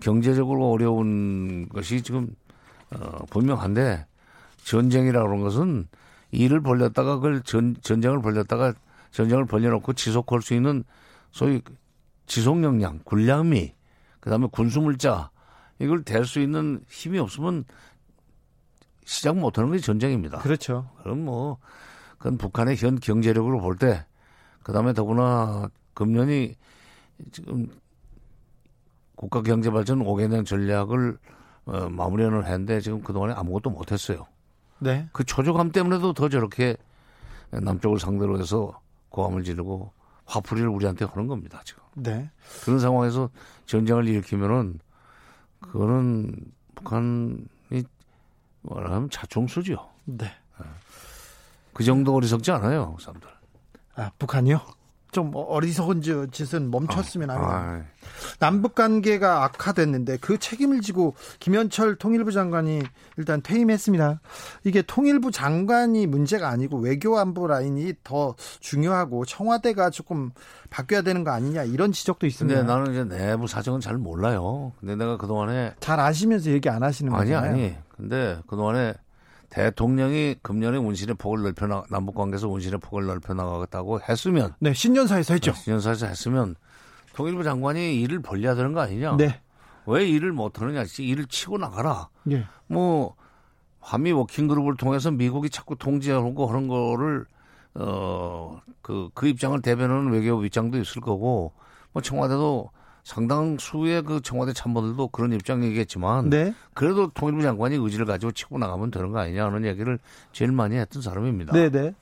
경제적으로 0.00 0.70
어려운 0.70 1.68
것이 1.70 2.02
지금 2.02 2.28
어, 2.90 3.24
분명한데 3.30 4.06
전쟁이라 4.64 5.22
그런 5.22 5.40
것은 5.40 5.88
일을 6.30 6.60
벌렸다가 6.62 7.16
그걸 7.16 7.42
전, 7.42 7.76
전쟁을 7.80 8.20
벌렸다가 8.20 8.74
전쟁을 9.10 9.46
벌려놓고 9.46 9.92
지속할 9.92 10.42
수 10.42 10.54
있는 10.54 10.84
소위 11.30 11.62
지속 12.26 12.62
역량, 12.62 13.00
군량미, 13.04 13.74
그다음에 14.20 14.48
군수물자 14.50 15.30
이걸 15.78 16.02
댈 16.02 16.24
수 16.24 16.40
있는 16.40 16.82
힘이 16.88 17.18
없으면 17.18 17.64
시작 19.04 19.36
못하는 19.36 19.70
게 19.70 19.78
전쟁입니다. 19.78 20.38
그렇죠. 20.38 20.90
그럼 21.02 21.24
뭐 21.24 21.58
그건 22.18 22.38
북한의 22.38 22.76
현 22.76 22.98
경제력으로 22.98 23.60
볼 23.60 23.76
때 23.76 24.06
그다음에 24.62 24.94
더구나 24.94 25.68
금년이 25.92 26.54
지금 27.30 27.68
국가 29.14 29.42
경제 29.42 29.70
발전 29.70 30.00
5개년 30.00 30.44
전략을 30.46 31.18
어, 31.66 31.88
마무리를 31.88 32.44
했는데 32.44 32.80
지금 32.80 33.02
그동안에 33.02 33.34
아무것도 33.34 33.70
못 33.70 33.92
했어요. 33.92 34.26
네. 34.84 35.08
그 35.12 35.24
초조감 35.24 35.72
때문에도 35.72 36.12
더 36.12 36.28
저렇게 36.28 36.76
남쪽을 37.50 37.98
상대로 37.98 38.38
해서 38.38 38.78
고함을 39.08 39.42
지르고 39.42 39.92
화풀이를 40.26 40.68
우리한테 40.68 41.06
하는 41.06 41.26
겁니다, 41.26 41.62
지금. 41.64 41.82
네. 41.94 42.30
그런 42.62 42.78
상황에서 42.78 43.30
전쟁을 43.66 44.06
일으키면은 44.06 44.78
그거는 45.60 46.34
북한이 46.74 47.84
뭐라면 48.62 49.08
자충수죠. 49.10 49.88
네. 50.04 50.30
그 51.72 51.82
정도 51.82 52.14
어리석지 52.14 52.50
않아요, 52.52 52.94
그 52.94 53.02
사람들. 53.02 53.28
아, 53.96 54.10
북한이요? 54.18 54.60
좀 55.14 55.30
어리석은 55.32 56.02
짓- 56.02 56.32
짓은 56.32 56.72
멈췄으면 56.72 57.30
합니다. 57.30 57.54
아, 57.56 57.82
남북 58.40 58.74
관계가 58.74 59.44
악화됐는데 59.44 60.16
그 60.18 60.38
책임을 60.38 60.80
지고 60.80 61.14
김현철 61.38 61.96
통일부 61.96 62.32
장관이 62.32 62.82
일단 63.16 63.40
퇴임했습니다. 63.40 64.20
이게 64.64 64.82
통일부 64.82 65.30
장관이 65.30 66.08
문제가 66.08 66.48
아니고 66.48 66.78
외교안보 66.78 67.46
라인이 67.46 67.94
더 68.02 68.34
중요하고 68.58 69.24
청와대가 69.24 69.90
조금 69.90 70.32
바뀌어야 70.68 71.02
되는 71.02 71.22
거 71.22 71.30
아니냐 71.30 71.62
이런 71.62 71.92
지적도 71.92 72.26
있습니다. 72.26 72.58
근데 72.58 72.72
나는 72.72 72.90
이제 72.92 73.04
내부 73.04 73.46
사정은 73.46 73.80
잘 73.80 73.96
몰라요. 73.96 74.72
근데 74.80 74.96
내가 74.96 75.16
그동안에 75.16 75.74
잘 75.78 76.00
아시면서 76.00 76.50
얘기 76.50 76.68
안 76.68 76.82
하시는 76.82 77.14
아니 77.14 77.30
거잖아요. 77.30 77.52
아니. 77.52 77.76
근데 77.96 78.40
그동안에 78.48 78.94
대통령이 79.54 80.34
금년에 80.42 80.78
운신의 80.78 81.14
폭을 81.14 81.42
넓혀 81.42 81.68
나 81.68 81.84
남북 81.88 82.16
관계에서 82.16 82.48
운신의 82.48 82.80
폭을 82.80 83.06
넓혀 83.06 83.34
나가겠다고 83.34 84.00
했으면 84.00 84.52
네, 84.58 84.74
신년사에서 84.74 85.34
했죠. 85.34 85.52
신년사에서 85.52 86.06
했으면 86.06 86.56
통일부 87.14 87.44
장관이 87.44 88.00
일을 88.00 88.20
벌려야 88.20 88.56
되는 88.56 88.72
거 88.72 88.80
아니냐? 88.80 89.16
네. 89.16 89.40
왜 89.86 90.08
일을 90.08 90.32
못 90.32 90.60
하느냐? 90.60 90.84
일을 90.98 91.26
치고 91.26 91.58
나가라. 91.58 92.08
예. 92.32 92.46
뭐 92.66 93.14
한미 93.80 94.10
워킹 94.10 94.48
그룹을 94.48 94.76
통해서 94.76 95.12
미국이 95.12 95.48
자꾸 95.50 95.76
통제하고 95.76 96.46
하는 96.48 96.66
거를 96.66 97.26
어그그 97.74 99.10
그 99.14 99.28
입장을 99.28 99.60
대변하는 99.62 100.10
외교 100.10 100.44
입장도 100.44 100.78
있을 100.78 101.00
거고 101.00 101.52
뭐 101.92 102.02
청와대도 102.02 102.70
상당수의 103.04 104.02
그 104.02 104.20
청와대 104.22 104.52
참모들도 104.52 105.08
그런 105.08 105.32
입장이겠지만 105.32 106.30
네. 106.30 106.54
그래도 106.72 107.08
통일부 107.08 107.42
장관이 107.42 107.76
의지를 107.76 108.06
가지고 108.06 108.32
치고 108.32 108.58
나가면 108.58 108.90
되는 108.90 109.12
거 109.12 109.18
아니냐 109.20 109.44
하는 109.44 109.64
얘기를 109.64 109.98
제일 110.32 110.52
많이 110.52 110.76
했던 110.76 111.02
사람입니다. 111.02 111.52
네, 111.52 111.68
네. 111.68 111.94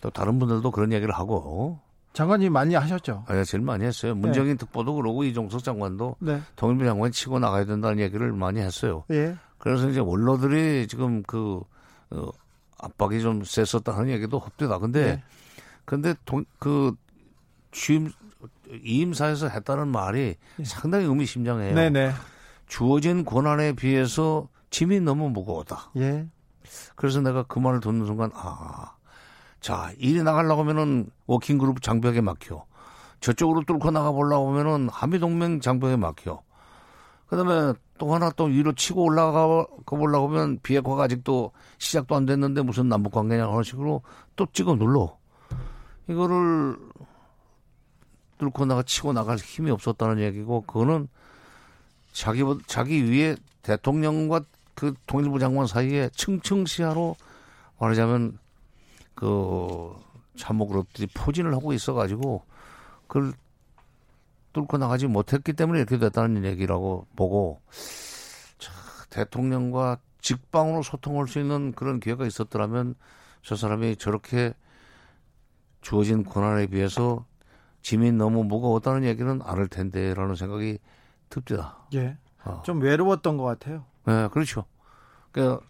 또 0.00 0.10
다른 0.10 0.38
분들도 0.38 0.70
그런 0.70 0.92
얘기를 0.92 1.14
하고 1.14 1.78
장관님 2.14 2.52
많이 2.52 2.74
하셨죠. 2.74 3.24
아, 3.26 3.44
제일 3.44 3.62
많이 3.62 3.84
했어요. 3.84 4.14
문정인 4.14 4.56
특보도 4.56 4.94
그러고 4.94 5.24
이종석 5.24 5.62
장관도 5.62 6.16
네. 6.20 6.40
통일부 6.56 6.84
장관이 6.84 7.12
치고 7.12 7.38
나가야 7.38 7.66
된다는 7.66 7.98
얘기를 8.00 8.32
많이 8.32 8.60
했어요. 8.60 9.04
예. 9.10 9.36
그래서 9.58 9.88
이제 9.90 10.00
원로들이 10.00 10.86
지금 10.88 11.22
그 11.24 11.60
어, 12.10 12.30
압박이 12.78 13.20
좀 13.20 13.44
셌었다는 13.44 14.08
얘기도 14.10 14.38
헛되다. 14.38 14.78
근데 14.78 15.16
네. 15.16 15.22
근데 15.84 16.14
동, 16.24 16.44
그 16.58 16.94
취임 17.72 18.10
이임사에서 18.82 19.48
했다는 19.48 19.88
말이 19.88 20.36
상당히 20.64 21.04
의미심장해요. 21.06 21.74
네, 21.74 21.90
네. 21.90 22.12
주어진 22.66 23.24
권한에 23.24 23.72
비해서 23.72 24.48
짐이 24.70 25.00
너무 25.00 25.30
무거웠다. 25.30 25.92
예. 25.96 26.26
그래서 26.96 27.20
내가 27.20 27.42
그 27.44 27.58
말을 27.58 27.80
듣는 27.80 28.06
순간 28.06 28.30
아, 28.34 28.94
자 29.60 29.92
일이 29.98 30.22
나가려고 30.22 30.62
하면은 30.62 31.10
워킹그룹 31.26 31.82
장벽에 31.82 32.20
막혀. 32.20 32.64
저쪽으로 33.20 33.64
뚫고 33.64 33.90
나가 33.90 34.10
보려고 34.12 34.50
하면은 34.50 34.88
한미동맹 34.90 35.60
장벽에 35.60 35.96
막혀. 35.96 36.42
그다음에 37.26 37.74
또 37.98 38.14
하나 38.14 38.30
또 38.30 38.44
위로 38.44 38.72
치고 38.74 39.02
올라가 39.02 39.66
보려고 39.86 40.28
하면 40.28 40.58
비핵화가 40.62 41.04
아직도 41.04 41.52
시작도 41.78 42.14
안 42.14 42.26
됐는데 42.26 42.62
무슨 42.62 42.88
남북 42.88 43.12
관계냐 43.12 43.48
하는 43.48 43.62
식으로 43.62 44.02
또 44.36 44.46
찍어 44.52 44.76
눌러. 44.76 45.16
이거를 46.08 46.76
뚫고 48.38 48.66
나가 48.66 48.82
치고 48.82 49.12
나갈 49.12 49.36
힘이 49.36 49.70
없었다는 49.70 50.20
얘기고 50.22 50.62
그거는 50.62 51.08
자기 52.12 52.42
자기 52.66 53.10
위에 53.10 53.36
대통령과 53.62 54.42
그 54.74 54.94
통일부 55.06 55.38
장관 55.38 55.66
사이에 55.66 56.10
층층시야로 56.14 57.16
말하자면 57.78 58.38
그 59.14 59.94
참모 60.36 60.66
그룹들이 60.66 61.08
포진을 61.14 61.52
하고 61.54 61.72
있어가지고 61.72 62.42
그걸 63.06 63.32
뚫고 64.52 64.78
나가지 64.78 65.06
못했기 65.06 65.52
때문에 65.52 65.80
이렇게 65.80 65.98
됐다는 65.98 66.44
얘기라고 66.44 67.06
보고 67.16 67.60
자, 68.58 68.72
대통령과 69.10 69.98
직방으로 70.20 70.82
소통할 70.82 71.28
수 71.28 71.38
있는 71.38 71.72
그런 71.72 72.00
기회가 72.00 72.26
있었더라면 72.26 72.94
저 73.42 73.56
사람이 73.56 73.96
저렇게 73.96 74.54
주어진 75.82 76.24
권한에 76.24 76.66
비해서 76.66 77.26
짐이 77.84 78.12
너무 78.12 78.44
무거웠다는 78.44 79.04
얘기는 79.04 79.40
안할 79.44 79.68
텐데라는 79.68 80.34
생각이 80.34 80.78
듭니다. 81.28 81.76
예. 81.94 82.16
어. 82.44 82.62
좀 82.64 82.80
외로웠던 82.80 83.36
것 83.36 83.44
같아요. 83.44 83.84
네, 84.06 84.26
그렇죠. 84.28 84.64
그 85.32 85.60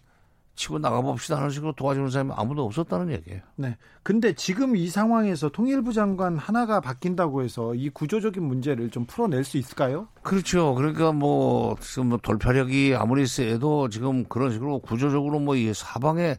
치고 0.55 0.79
나가봅시다 0.79 1.35
하는 1.35 1.49
식으로 1.49 1.73
도와주는 1.73 2.09
사람이 2.09 2.31
아무도 2.33 2.63
없었다는 2.63 3.11
얘기예요. 3.11 3.41
네. 3.57 3.77
근데 4.01 4.31
지금 4.33 4.77
이 4.77 4.87
상황에서 4.87 5.49
통일부 5.49 5.91
장관 5.91 6.37
하나가 6.37 6.79
바뀐다고 6.79 7.43
해서 7.43 7.75
이 7.75 7.89
구조적인 7.89 8.41
문제를 8.41 8.89
좀 8.91 9.05
풀어낼 9.05 9.43
수 9.43 9.57
있을까요? 9.57 10.07
그렇죠. 10.23 10.73
그러니까 10.73 11.11
뭐 11.11 11.75
지금 11.81 12.07
뭐 12.07 12.17
돌파력이 12.17 12.95
아무리 12.97 13.27
세도 13.27 13.89
지금 13.89 14.23
그런 14.23 14.53
식으로 14.53 14.79
구조적으로 14.79 15.39
뭐 15.39 15.55
이 15.57 15.73
사방에 15.73 16.37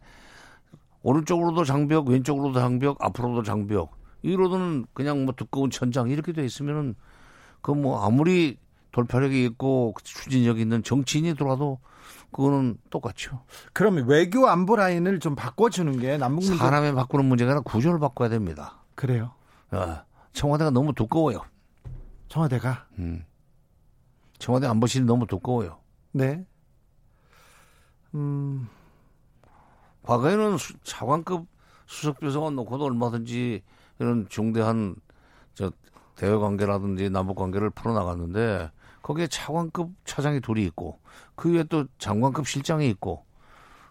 오른쪽으로도 1.02 1.64
장벽, 1.64 2.08
왼쪽으로도 2.08 2.58
장벽, 2.58 2.96
앞으로도 3.04 3.42
장벽. 3.42 3.95
이로는 4.30 4.86
그냥 4.92 5.24
뭐 5.24 5.34
두꺼운 5.34 5.70
천장 5.70 6.08
이렇게 6.10 6.32
돼 6.32 6.44
있으면은 6.44 6.94
그 7.62 7.72
뭐 7.72 8.04
아무리 8.04 8.58
돌파력이 8.92 9.44
있고 9.44 9.94
추진력이 10.02 10.60
있는 10.62 10.82
정치인이 10.82 11.34
들어와도 11.34 11.78
그거는 12.32 12.78
똑같죠. 12.90 13.42
그러면 13.72 14.06
외교 14.06 14.46
안보 14.48 14.76
라인을 14.76 15.20
좀 15.20 15.34
바꿔주는 15.34 15.98
게 15.98 16.16
남북 16.16 16.44
문제 16.44 16.56
사람에 16.56 16.92
바꾸는 16.92 17.24
문제가 17.24 17.50
아니라 17.50 17.62
구조를 17.62 17.98
바꿔야 17.98 18.28
됩니다. 18.28 18.82
그래요. 18.94 19.32
어, 19.72 19.98
청와대가 20.32 20.70
너무 20.70 20.92
두꺼워요. 20.94 21.40
청와대가 22.28 22.86
음. 22.98 23.24
청와대 24.38 24.66
안보실이 24.66 25.04
너무 25.04 25.26
두꺼워요. 25.26 25.78
네. 26.12 26.44
음, 28.14 28.68
과거에는 30.02 30.56
수- 30.58 30.78
차관급 30.84 31.46
수석비서관 31.86 32.54
놓고도 32.56 32.84
얼마든지 32.84 33.62
이런 33.98 34.28
중대한 34.28 34.96
저 35.54 35.70
대외 36.16 36.36
관계라든지 36.36 37.10
남북 37.10 37.36
관계를 37.36 37.70
풀어나갔는데 37.70 38.70
거기에 39.02 39.28
차관급 39.28 39.90
차장이 40.04 40.40
둘이 40.40 40.64
있고 40.64 40.98
그 41.34 41.52
위에 41.52 41.64
또 41.64 41.86
장관급 41.98 42.48
실장이 42.48 42.88
있고 42.90 43.24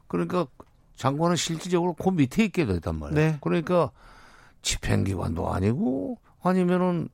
그러니까 0.07 0.47
장관은 0.95 1.35
실질적으로 1.35 1.93
그 1.93 2.09
밑에 2.09 2.43
있게 2.45 2.65
됐단 2.65 2.99
말이에요. 2.99 3.19
네. 3.19 3.37
그러니까 3.41 3.91
집행기관도 4.61 5.51
아니고 5.51 6.17
아니면은 6.41 7.09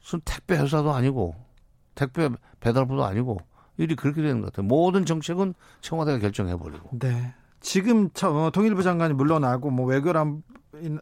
무슨 0.00 0.20
택배 0.24 0.56
회사도 0.56 0.92
아니고 0.92 1.34
택배 1.94 2.28
배달부도 2.60 3.04
아니고 3.04 3.38
일이 3.76 3.96
그렇게 3.96 4.22
되는 4.22 4.40
것 4.40 4.52
같아요. 4.52 4.66
모든 4.66 5.06
정책은 5.06 5.54
청와대가 5.80 6.18
결정해버리고. 6.18 6.98
네. 6.98 7.34
지금 7.60 8.10
저, 8.14 8.30
어, 8.30 8.50
통일부 8.50 8.82
장관이 8.82 9.14
물러나고 9.14 9.70
뭐 9.70 9.86
외교 9.86 10.10
안 10.10 10.42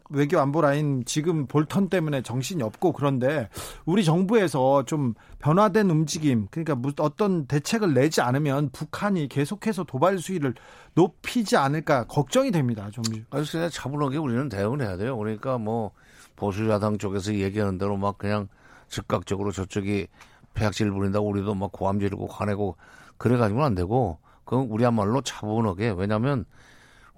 외교 0.09 0.39
안보 0.39 0.61
라인 0.61 1.03
지금 1.05 1.45
볼턴 1.45 1.89
때문에 1.89 2.21
정신이 2.23 2.63
없고 2.63 2.91
그런데 2.93 3.49
우리 3.85 4.03
정부에서 4.03 4.83
좀 4.85 5.13
변화된 5.39 5.89
움직임 5.89 6.47
그러니까 6.49 6.75
무- 6.75 6.91
어떤 6.99 7.45
대책을 7.45 7.93
내지 7.93 8.21
않으면 8.21 8.69
북한이 8.71 9.27
계속해서 9.27 9.83
도발 9.83 10.17
수위를 10.17 10.55
높이지 10.95 11.55
않을까 11.55 12.05
걱정이 12.07 12.51
됩니다. 12.51 12.89
좀 12.91 13.03
그래서 13.29 13.51
그냥 13.51 13.69
차분하게 13.69 14.17
우리는 14.17 14.49
대응을 14.49 14.81
해야 14.81 14.97
돼요. 14.97 15.15
그러니까 15.17 15.57
뭐 15.57 15.91
보수 16.35 16.67
야당 16.69 16.97
쪽에서 16.97 17.35
얘기하는 17.35 17.77
대로 17.77 17.95
막 17.95 18.17
그냥 18.17 18.47
즉각적으로 18.87 19.51
저쪽이 19.51 20.07
폐악질 20.55 20.89
부린다고 20.91 21.27
우리도 21.27 21.53
막 21.53 21.71
고함 21.71 21.99
지르고 21.99 22.25
화내고 22.27 22.75
그래가지고는 23.17 23.65
안 23.65 23.75
되고 23.75 24.17
그건 24.45 24.67
우리야말로 24.69 25.21
차분하게 25.21 25.91
왜냐하면 25.95 26.45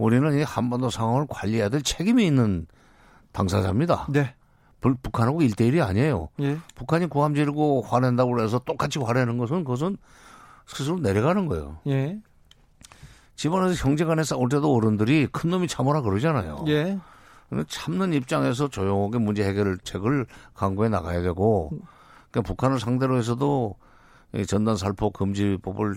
우리는 0.01 0.33
이 0.39 0.41
한반도 0.43 0.89
상황을 0.89 1.27
관리해야 1.29 1.69
될 1.69 1.81
책임이 1.83 2.25
있는 2.25 2.65
당사자입니다. 3.33 4.07
네. 4.09 4.33
불- 4.81 4.95
북한하고 5.01 5.43
일대일이 5.43 5.79
아니에요. 5.81 6.29
예. 6.41 6.57
북한이 6.73 7.05
고함 7.05 7.35
지르고 7.35 7.83
화낸다고 7.83 8.31
그래서 8.31 8.57
똑같이 8.59 8.97
화내는 8.97 9.37
것은 9.37 9.63
그것은 9.63 9.97
스스로 10.65 10.97
내려가는 10.99 11.45
거예요. 11.45 11.77
예. 11.87 12.19
집안에서 13.35 13.75
형제 13.87 14.03
간에 14.05 14.23
싸울 14.23 14.49
때도 14.49 14.73
어른들이 14.73 15.27
큰 15.31 15.51
놈이 15.51 15.67
참으라 15.67 16.01
그러잖아요. 16.01 16.65
예. 16.67 16.97
참는 17.67 18.13
입장에서 18.13 18.69
조용하게 18.69 19.19
문제 19.19 19.43
해결책을 19.47 20.25
강구해 20.55 20.89
나가야 20.89 21.21
되고, 21.21 21.69
그러니까 22.31 22.41
북한을 22.47 22.79
상대로 22.79 23.17
해서도 23.17 23.75
이 24.33 24.45
전단 24.45 24.77
살포 24.77 25.11
금지법을 25.11 25.95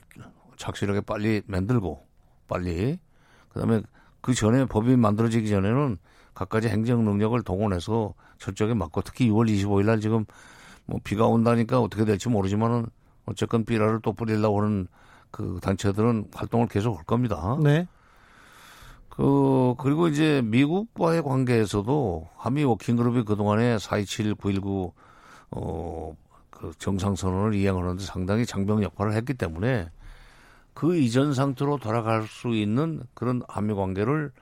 착실하게 0.56 1.02
빨리 1.02 1.42
만들고, 1.46 2.04
빨리. 2.48 2.98
그 3.54 3.60
다음에 3.60 3.82
그 4.20 4.34
전에 4.34 4.66
법이 4.66 4.96
만들어지기 4.96 5.48
전에는 5.48 5.96
각가지 6.34 6.68
행정 6.68 7.04
능력을 7.04 7.40
동원해서 7.42 8.14
저쪽에 8.38 8.74
맞고, 8.74 9.02
특히 9.02 9.30
6월 9.30 9.48
25일 9.48 9.86
날 9.86 10.00
지금 10.00 10.26
뭐 10.86 10.98
비가 11.02 11.26
온다니까 11.26 11.80
어떻게 11.80 12.04
될지 12.04 12.28
모르지만은 12.28 12.86
어쨌건 13.26 13.64
비라를 13.64 14.00
또 14.02 14.12
뿌리려고 14.12 14.60
하는 14.60 14.88
그 15.30 15.58
단체들은 15.62 16.30
활동을 16.34 16.66
계속 16.66 16.98
할 16.98 17.04
겁니다. 17.04 17.56
네. 17.62 17.86
그, 19.08 19.74
그리고 19.78 20.08
이제 20.08 20.42
미국과의 20.44 21.22
관계에서도 21.22 22.28
한미 22.36 22.64
워킹그룹이 22.64 23.22
그동안에 23.22 23.76
4.27, 23.76 24.34
9.19, 24.36 24.92
어, 25.52 26.16
그 26.50 26.72
정상선언을 26.78 27.54
이행하는데 27.54 28.04
상당히 28.04 28.44
장벽 28.44 28.82
역할을 28.82 29.12
했기 29.12 29.34
때문에 29.34 29.90
그 30.74 30.96
이전 30.96 31.34
상태로 31.34 31.78
돌아갈 31.78 32.24
수 32.26 32.48
있는 32.48 33.02
그런 33.14 33.42
한미 33.48 33.74
관계를 33.74 34.32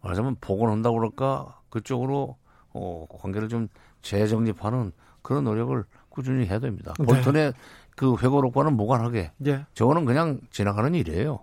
말하자면 0.00 0.36
복원한다고 0.40 0.96
그럴까 0.96 1.60
그쪽으로 1.70 2.36
어, 2.72 3.06
관계를 3.20 3.48
좀 3.48 3.68
재정립하는 4.02 4.92
그런 5.22 5.44
노력을 5.44 5.84
꾸준히 6.08 6.46
해야 6.46 6.58
됩니다. 6.58 6.92
네. 6.98 7.04
볼턴의 7.04 7.52
그 7.96 8.16
회고록과는 8.16 8.74
무관하게 8.76 9.32
예. 9.46 9.66
저거는 9.74 10.04
그냥 10.04 10.40
지나가는 10.50 10.94
일이에요. 10.94 11.40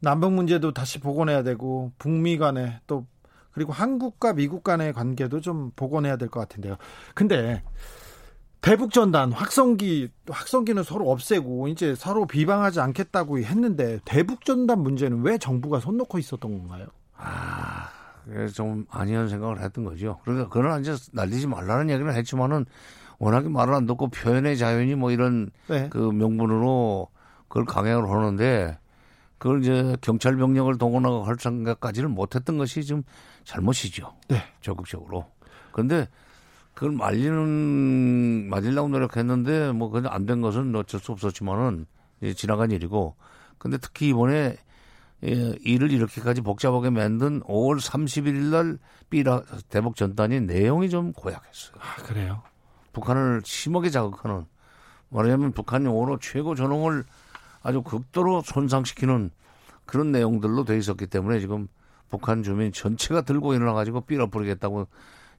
남북 0.00 0.32
문제도 0.32 0.72
다시 0.72 0.98
복원해야 1.00 1.42
되고 1.42 1.92
북미 1.98 2.36
간에 2.36 2.80
또 2.86 3.06
그리고 3.52 3.72
한국과 3.72 4.32
미국 4.32 4.64
간의 4.64 4.92
관계도 4.92 5.40
좀 5.40 5.70
복원해야 5.76 6.16
될 6.16 6.28
것 6.28 6.40
같은데요. 6.40 6.76
근데 7.14 7.62
대북 8.64 8.92
전단 8.92 9.30
확성기 9.30 10.08
확성기는 10.26 10.84
서로 10.84 11.10
없애고 11.10 11.68
이제 11.68 11.94
서로 11.94 12.24
비방하지 12.24 12.80
않겠다고 12.80 13.40
했는데 13.40 13.98
대북 14.06 14.46
전단 14.46 14.82
문제는 14.82 15.20
왜 15.20 15.36
정부가 15.36 15.80
손 15.80 15.98
놓고 15.98 16.18
있었던 16.18 16.50
건가요? 16.50 16.86
아, 17.14 17.90
좀 18.54 18.86
아니한 18.88 19.28
생각을 19.28 19.60
했던 19.60 19.84
거죠. 19.84 20.18
그러니까 20.24 20.48
그러나 20.50 20.78
이제 20.78 20.96
날리지 21.12 21.46
말라는 21.46 21.90
얘기는 21.90 22.10
했지만은 22.10 22.64
워낙에 23.18 23.50
말을 23.50 23.74
안 23.74 23.84
듣고 23.84 24.08
표현의 24.08 24.56
자유니 24.56 24.94
뭐 24.94 25.10
이런 25.10 25.50
네. 25.68 25.90
그 25.90 25.98
명분으로 25.98 27.08
그걸 27.48 27.66
강행을 27.66 28.08
하는데 28.08 28.78
그걸 29.36 29.60
이제 29.60 29.94
경찰 30.00 30.36
병력을 30.36 30.78
동원하고 30.78 31.24
할 31.24 31.36
생각까지는 31.38 32.12
못했던 32.12 32.56
것이 32.56 32.82
좀 32.84 33.02
잘못이죠. 33.44 34.14
네. 34.28 34.38
적극적으로. 34.62 35.26
그런데 35.72 36.08
그걸 36.74 36.92
말리는 36.92 38.48
말리려고 38.50 38.88
노력했는데 38.88 39.72
뭐 39.72 39.90
그냥 39.90 40.12
안 40.12 40.26
된 40.26 40.40
것은 40.40 40.74
어쩔 40.74 41.00
수 41.00 41.12
없었지만은 41.12 41.86
지나간 42.36 42.70
일이고 42.70 43.14
근데 43.58 43.78
특히 43.78 44.08
이번에 44.08 44.56
예, 45.24 45.54
일을 45.60 45.90
이렇게까지 45.92 46.42
복잡하게 46.42 46.90
만든 46.90 47.40
5월 47.42 47.80
31일 47.80 48.50
날 48.50 48.78
삐라 49.08 49.42
대북 49.70 49.96
전단이 49.96 50.40
내용이 50.42 50.90
좀 50.90 51.12
고약했어요. 51.12 51.76
아, 51.80 52.02
그래요? 52.02 52.42
북한을 52.92 53.40
심하게 53.44 53.88
자극하는 53.90 54.44
말하자면 55.08 55.52
북한 55.52 55.84
용어로 55.86 56.18
최고 56.18 56.54
전홍을 56.54 57.04
아주 57.62 57.80
극도로 57.82 58.42
손상시키는 58.42 59.30
그런 59.86 60.12
내용들로 60.12 60.64
돼 60.64 60.76
있었기 60.76 61.06
때문에 61.06 61.40
지금 61.40 61.68
북한 62.10 62.42
주민 62.42 62.72
전체가 62.72 63.22
들고 63.22 63.54
일어나 63.54 63.72
가지고 63.72 64.02
삐라 64.02 64.26
뿌리겠다고 64.26 64.88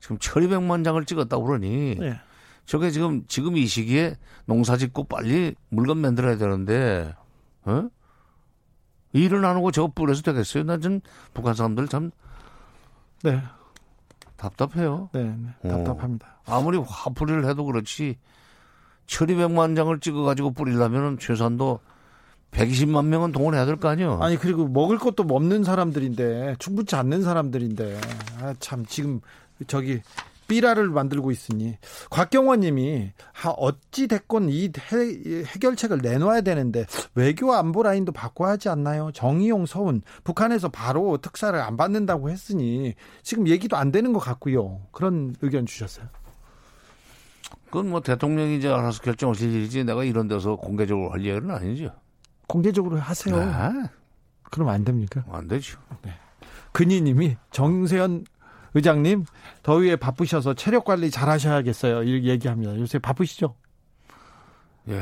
지금 0.05 0.19
천이백만 0.19 0.83
장을 0.83 1.03
찍었다고 1.03 1.43
그러니 1.43 1.95
네. 1.99 2.19
저게 2.67 2.91
지금 2.91 3.23
지금 3.27 3.57
이 3.57 3.65
시기에 3.65 4.17
농사 4.45 4.77
짓고 4.77 5.05
빨리 5.05 5.55
물건 5.69 5.97
만들어야 5.97 6.37
되는데 6.37 7.11
어? 7.63 7.89
일을 9.13 9.43
안 9.43 9.55
하고 9.55 9.71
저거 9.71 9.91
뿌려서 9.95 10.21
되겠어요? 10.21 10.63
난좀 10.63 10.99
북한 11.33 11.55
사람들 11.55 11.87
참 11.87 12.11
네. 13.23 13.41
답답해요. 14.37 15.09
네. 15.11 15.23
네. 15.23 15.71
어. 15.71 15.77
답답합니다. 15.83 16.39
아무리 16.45 16.77
화풀이를 16.77 17.49
해도 17.49 17.65
그렇지 17.65 18.19
1200만 19.07 19.75
장을 19.75 19.99
찍어 19.99 20.21
가지고 20.21 20.51
뿌리려면 20.51 21.17
최소한도 21.17 21.79
120만 22.51 23.05
명은 23.05 23.31
동원해야 23.31 23.65
될 23.65 23.77
거 23.77 23.87
아니에요. 23.89 24.19
아니 24.21 24.37
그리고 24.37 24.67
먹을 24.67 24.99
것도 24.99 25.23
없는 25.27 25.63
사람들인데 25.63 26.57
충분치 26.59 26.95
않는 26.95 27.23
사람들인데 27.23 27.99
아, 28.39 28.53
참 28.59 28.85
지금 28.85 29.19
저기 29.67 30.01
삐라를 30.47 30.89
만들고 30.89 31.31
있으니 31.31 31.77
곽경원님이 32.09 33.11
아, 33.43 33.49
어찌 33.49 34.07
됐건 34.07 34.49
이 34.49 34.65
해, 34.65 35.43
해결책을 35.45 35.99
내놔야 35.99 36.41
되는데 36.41 36.85
외교 37.15 37.53
안보 37.53 37.83
라인도 37.83 38.11
바꿔야 38.11 38.51
하지 38.51 38.69
않나요? 38.69 39.11
정의용 39.13 39.65
서훈 39.65 40.01
북한에서 40.23 40.69
바로 40.69 41.17
특사를 41.17 41.59
안 41.59 41.77
받는다고 41.77 42.29
했으니 42.29 42.93
지금 43.23 43.47
얘기도 43.47 43.75
안 43.77 43.91
되는 43.91 44.13
것 44.13 44.19
같고요. 44.19 44.81
그런 44.91 45.35
의견 45.41 45.65
주셨어요. 45.65 46.07
그건 47.67 47.89
뭐 47.89 48.01
대통령이 48.01 48.57
이제 48.57 48.69
알아서 48.69 49.01
결정하실 49.01 49.51
일이지 49.53 49.83
내가 49.83 50.03
이런 50.03 50.27
데서 50.27 50.55
공개적으로 50.55 51.11
할 51.11 51.25
얘기는 51.25 51.49
아니죠. 51.49 51.91
공개적으로 52.47 52.97
하세요. 52.97 53.35
아, 53.37 53.89
그럼 54.43 54.69
안 54.69 54.83
됩니까? 54.83 55.25
안 55.31 55.47
되죠. 55.47 55.79
근희님이 56.71 57.37
정세현 57.51 58.25
의장님 58.75 59.25
더위에 59.63 59.95
바쁘셔서 59.95 60.53
체력 60.53 60.85
관리 60.85 61.09
잘 61.09 61.29
하셔야겠어요. 61.29 62.03
이렇게 62.03 62.27
얘기합니다. 62.27 62.77
요새 62.77 62.99
바쁘시죠? 62.99 63.55
예. 64.89 65.01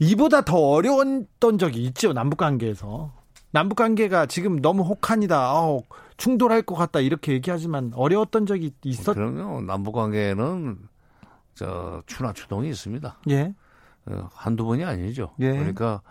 이보다 0.00 0.42
더 0.42 0.56
어려웠던 0.56 1.58
적이 1.58 1.84
있죠. 1.86 2.12
남북 2.12 2.36
관계에서. 2.36 3.12
남북 3.52 3.76
관계가 3.76 4.26
지금 4.26 4.60
너무 4.60 4.82
혹한이다. 4.82 5.36
아우, 5.36 5.82
충돌할 6.16 6.62
것 6.62 6.74
같다. 6.74 7.00
이렇게 7.00 7.32
얘기하지만 7.32 7.92
어려웠던 7.94 8.46
적이 8.46 8.72
있었. 8.84 9.14
그럼요. 9.14 9.62
남북 9.62 9.92
관계에는 9.92 10.78
저 11.54 12.02
추나 12.06 12.32
추동이 12.32 12.68
있습니다. 12.70 13.18
예. 13.30 13.54
어, 14.06 14.28
한두 14.32 14.64
번이 14.64 14.84
아니죠. 14.84 15.34
예. 15.40 15.52
그러니까 15.52 16.02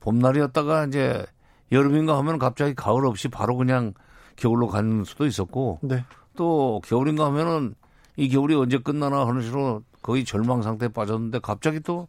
봄날이었다가 0.00 0.86
이제 0.86 1.24
여름인가 1.72 2.16
하면 2.18 2.38
갑자기 2.38 2.74
가을 2.74 3.06
없이 3.06 3.28
바로 3.28 3.56
그냥 3.56 3.94
겨울로 4.36 4.68
가는 4.68 5.04
수도 5.04 5.26
있었고 5.26 5.80
네. 5.82 6.04
또 6.38 6.80
겨울인가 6.84 7.26
하면은 7.26 7.74
이 8.16 8.28
겨울이 8.28 8.54
언제 8.54 8.78
끝나나 8.78 9.26
하는 9.26 9.42
식으로 9.42 9.82
거의 10.02 10.24
절망 10.24 10.62
상태에 10.62 10.88
빠졌는데 10.88 11.40
갑자기 11.40 11.80
또 11.80 12.06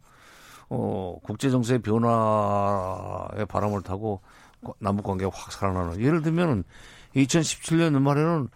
어, 0.68 1.18
국제 1.24 1.50
정세의 1.50 1.82
변화의 1.82 3.44
바람을 3.48 3.82
타고 3.82 4.20
남북 4.78 5.02
관계가 5.02 5.32
확 5.34 5.50
살아나는 5.50 6.00
예를 6.00 6.22
들면은 6.22 6.62
2017년 7.16 7.92
연말에는 7.92 8.48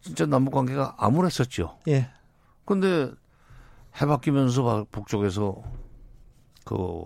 진짜 0.00 0.26
남북 0.26 0.50
관계가 0.50 0.96
암울했었죠. 0.98 1.78
예. 1.86 2.10
근데 2.64 3.12
해 4.00 4.06
바뀌면서 4.06 4.86
북쪽에서 4.90 5.62
그 6.64 7.04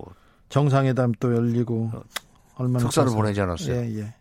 정상회담 0.48 1.12
또 1.20 1.36
열리고 1.36 1.90
얼마나 2.56 2.84
특사를. 2.84 3.12
보내지 3.12 3.42
않았어요. 3.42 3.76
예, 3.76 3.98
예. 3.98 4.14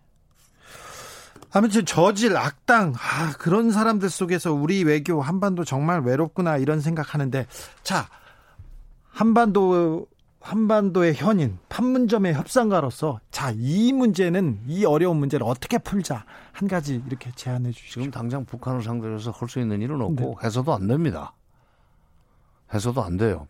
아무튼 1.52 1.86
저질 1.86 2.38
악당 2.38 2.94
아, 2.96 3.34
그런 3.38 3.72
사람들 3.72 4.10
속에서 4.10 4.54
우리 4.54 4.84
외교 4.84 5.22
한반도 5.22 5.64
정말 5.64 6.02
외롭구나 6.02 6.58
이런 6.58 6.80
생각하는데 6.80 7.48
자 7.84 8.08
한반도 9.10 10.08
한반도의 10.42 11.16
현인 11.16 11.58
판문점의 11.68 12.34
협상가로서 12.34 13.20
자 13.32 13.52
이 13.52 13.92
문제는 13.92 14.62
이 14.68 14.86
어려운 14.86 15.18
문제를 15.18 15.46
어떻게 15.46 15.78
풀자 15.78 16.24
한 16.54 16.68
가지 16.68 17.02
이렇게 17.08 17.32
제안해 17.36 17.72
주시죠. 17.72 17.94
지금 18.00 18.12
당장 18.12 18.46
북한을 18.46 18.82
상대로 18.84 19.16
해서 19.16 19.32
할 19.32 19.50
수 19.50 19.60
있는 19.60 19.82
일은 19.82 20.00
없고 20.02 20.16
네. 20.16 20.46
해서도 20.46 20.74
안 20.74 20.88
됩니다. 20.88 21.34
해서도 22.74 23.04
안 23.04 23.18
돼요. 23.18 23.48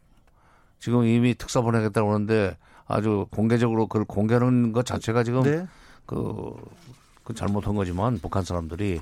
지금 0.80 1.06
이미 1.06 1.36
특사 1.36 1.62
보내겠다고 1.62 2.14
하는데 2.14 2.58
아주 2.88 3.28
공개적으로 3.32 3.86
그걸 3.88 4.06
공개하는 4.06 4.72
것 4.72 4.86
자체가 4.86 5.24
지금 5.24 5.44
네. 5.44 5.68
그, 6.06 6.56
그 7.30 7.36
잘못한 7.36 7.76
거지만 7.76 8.18
북한 8.18 8.44
사람들이 8.44 9.02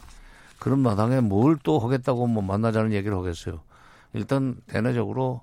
그런 0.60 0.80
마당에 0.80 1.22
뭘 1.22 1.58
또 1.64 1.80
하겠다고 1.80 2.28
뭐 2.28 2.44
만나자는 2.44 2.92
얘기를 2.92 3.18
하겠어요. 3.18 3.62
일단 4.12 4.58
대내적으로 4.68 5.42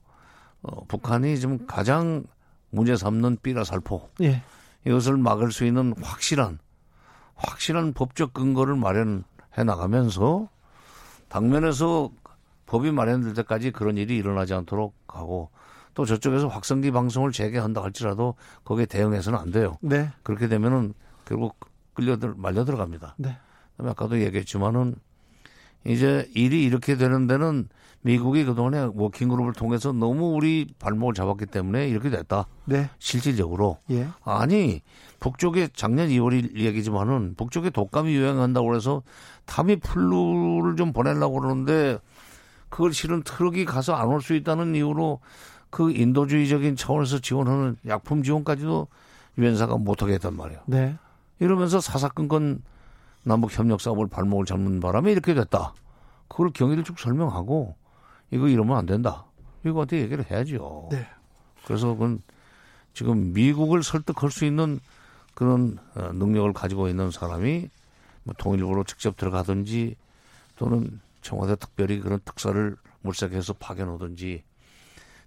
어, 0.61 0.85
북한이 0.85 1.39
지금 1.39 1.67
가장 1.67 2.25
문제 2.69 2.95
삼는 2.95 3.39
삐라 3.43 3.65
살포 3.65 4.11
예. 4.21 4.43
이것을 4.87 5.17
막을 5.17 5.51
수 5.51 5.65
있는 5.65 5.95
확실한 6.03 6.59
확실한 7.37 7.95
법적 7.95 8.35
근거를 8.35 8.77
마련해 8.77 9.23
나가면서 9.65 10.51
당면에서 11.29 12.11
법이 12.67 12.93
마련될 12.93 13.33
때까지 13.33 13.71
그런 13.71 13.97
일이 13.97 14.19
일어나지 14.19 14.53
않도록 14.53 14.95
하고 15.09 15.49
또 15.95 16.05
저쪽에서 16.05 16.49
확성기 16.49 16.91
방송을 16.91 17.33
재개한다 17.33 17.83
할지라도 17.83 18.35
거기에 18.65 18.85
대응해서는 18.85 19.39
안 19.39 19.51
돼요. 19.53 19.79
네. 19.81 20.11
그렇게 20.23 20.49
되면은 20.49 20.93
결국 21.25 21.57
끌려 21.95 22.17
들 22.17 22.35
말려 22.37 22.65
들어갑니다. 22.65 23.15
네. 23.19 23.37
그다음에 23.73 23.91
아까도 23.91 24.21
얘기했지만은 24.21 24.95
이제 25.87 26.29
일이 26.35 26.65
이렇게 26.65 26.97
되는 26.97 27.27
데는 27.27 27.69
미국이 28.03 28.45
그동안에 28.45 28.89
워킹그룹을 28.95 29.53
통해서 29.55 29.93
너무 29.93 30.35
우리 30.35 30.67
발목을 30.79 31.15
잡았기 31.15 31.47
때문에 31.47 31.89
이렇게 31.89 32.11
됐다. 32.11 32.47
네. 32.67 32.91
실질적으로. 32.99 33.79
예. 33.91 34.09
아니 34.25 34.83
북쪽에 35.21 35.69
작년 35.75 36.09
2월 36.09 36.55
얘기지만은 36.57 37.35
북쪽에 37.37 37.71
독감이 37.71 38.15
유행한다고 38.15 38.75
해서 38.77 39.03
타미플루를 39.47 40.77
좀 40.77 40.93
보내려고 40.93 41.41
그러는데 41.41 41.99
그걸 42.69 42.93
실은 42.93 43.23
트럭이 43.23 43.65
가서 43.65 43.95
안 43.95 44.09
올 44.11 44.21
수 44.21 44.35
있다는 44.35 44.75
이유로 44.75 45.21
그 45.71 45.91
인도주의적인 45.91 46.77
차원에서 46.77 47.19
지원하는 47.21 47.77
약품 47.87 48.23
지원까지도 48.23 48.89
유엔사가 49.39 49.77
못하게 49.79 50.15
했단 50.15 50.37
말이에요. 50.37 50.61
네. 50.67 50.97
이러면서 51.39 51.81
사사건건 51.81 52.63
남북 53.25 53.57
협력 53.57 53.81
사업을 53.81 54.09
발목을 54.09 54.45
잡는 54.45 54.81
바람에 54.81 55.13
이렇게 55.13 55.35
됐다. 55.35 55.75
그걸 56.29 56.51
경위를 56.51 56.85
쭉 56.85 56.99
설명하고 56.99 57.77
이거 58.31 58.49
이러면 58.49 58.77
안 58.77 58.87
된다. 58.87 59.25
이거한테 59.65 60.01
얘기를 60.01 60.29
해야죠. 60.31 60.89
네. 60.91 61.07
그래서 61.65 61.89
그건 61.89 62.23
지금 62.93 63.33
미국을 63.33 63.83
설득할 63.83 64.31
수 64.31 64.45
있는 64.45 64.81
그런 65.35 65.79
어, 65.95 66.13
능력을 66.13 66.53
가지고 66.53 66.89
있는 66.89 67.11
사람이 67.11 67.69
뭐 68.25 68.35
통일부로 68.39 68.85
직접 68.85 69.17
들어가든지 69.17 69.97
또는 70.57 71.01
청와대 71.23 71.57
특별히 71.57 72.01
그런 72.01 72.21
특사를 72.25 72.77
물색해서 73.01 73.55
파견오든지 73.55 74.45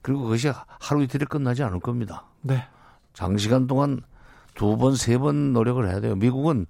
그리고 0.01 0.24
그것이 0.24 0.51
하루 0.80 1.03
이틀에 1.03 1.26
끝나지 1.26 1.64
않을 1.64 1.80
겁니다. 1.80 2.26
네. 2.41 2.64
장시간 3.14 3.68
동안 3.68 4.01
두 4.58 4.76
번, 4.78 4.95
세 4.95 5.18
번 5.18 5.53
노력을 5.53 5.88
해야 5.88 5.99
돼요. 5.99 6.16
미국은 6.16 6.66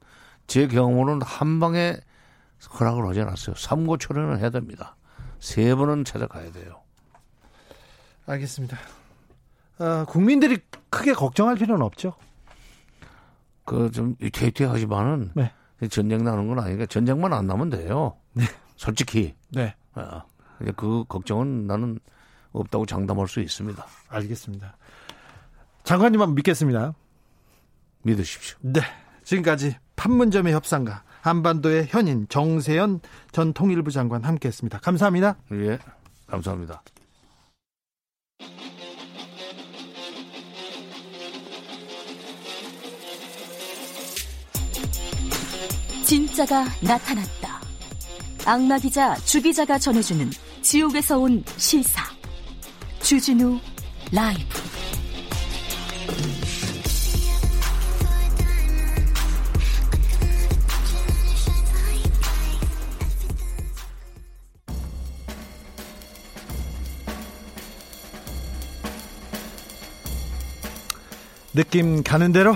제 0.46 0.68
경험으로는 0.68 1.22
한 1.22 1.60
방에 1.60 1.98
허락을 2.80 3.08
하지 3.08 3.22
않았어요. 3.22 3.56
삼고초려는 3.56 4.40
해야 4.40 4.50
됩니다. 4.50 4.96
세 5.40 5.74
번은 5.76 6.04
찾아가야 6.06 6.52
돼요. 6.52 6.82
알겠습니다. 8.26 8.78
어, 9.80 10.06
국민들이 10.06 10.58
크게 10.90 11.14
걱정할 11.14 11.56
필요는 11.56 11.82
없죠. 11.86 12.14
그좀 13.66 14.16
위태위태하지만은 14.20 15.32
네. 15.36 15.52
전쟁 15.90 16.24
나는 16.24 16.48
건 16.48 16.60
아니니까 16.60 16.86
전쟁만 16.88 17.32
안 17.34 17.46
나면 17.48 17.70
돼요. 17.70 18.18
솔직히 18.76 19.36
네. 19.50 19.76
어, 19.96 20.24
그 20.76 21.04
걱정은 21.08 21.68
나는 21.68 22.00
없다고 22.54 22.86
장담할 22.86 23.28
수 23.28 23.40
있습니다. 23.40 23.86
알겠습니다. 24.10 24.76
장관님만 25.84 26.34
믿겠습니다. 26.36 26.94
믿으십시오. 28.04 28.58
네. 28.62 28.82
지금까지 29.24 29.76
판문점의 29.96 30.54
협상가 30.54 31.04
한반도의 31.22 31.88
현인 31.90 32.28
정세현 32.30 33.02
전 33.32 33.54
통일부 33.54 33.92
장관 33.92 34.24
함께했습니다. 34.24 34.80
감사합니다. 34.80 35.38
예. 35.52 35.80
감사합니다. 36.28 36.82
진짜가 46.06 46.64
나타났다. 46.82 47.60
악마 48.46 48.78
기자 48.78 49.14
주 49.16 49.42
기자가 49.42 49.78
전해주는 49.78 50.30
지옥에서 50.62 51.20
온 51.20 51.44
실사. 51.58 52.02
주진우 53.02 53.60
라이브. 54.14 54.67
느낌 71.58 72.04
가는 72.04 72.32
대로 72.32 72.54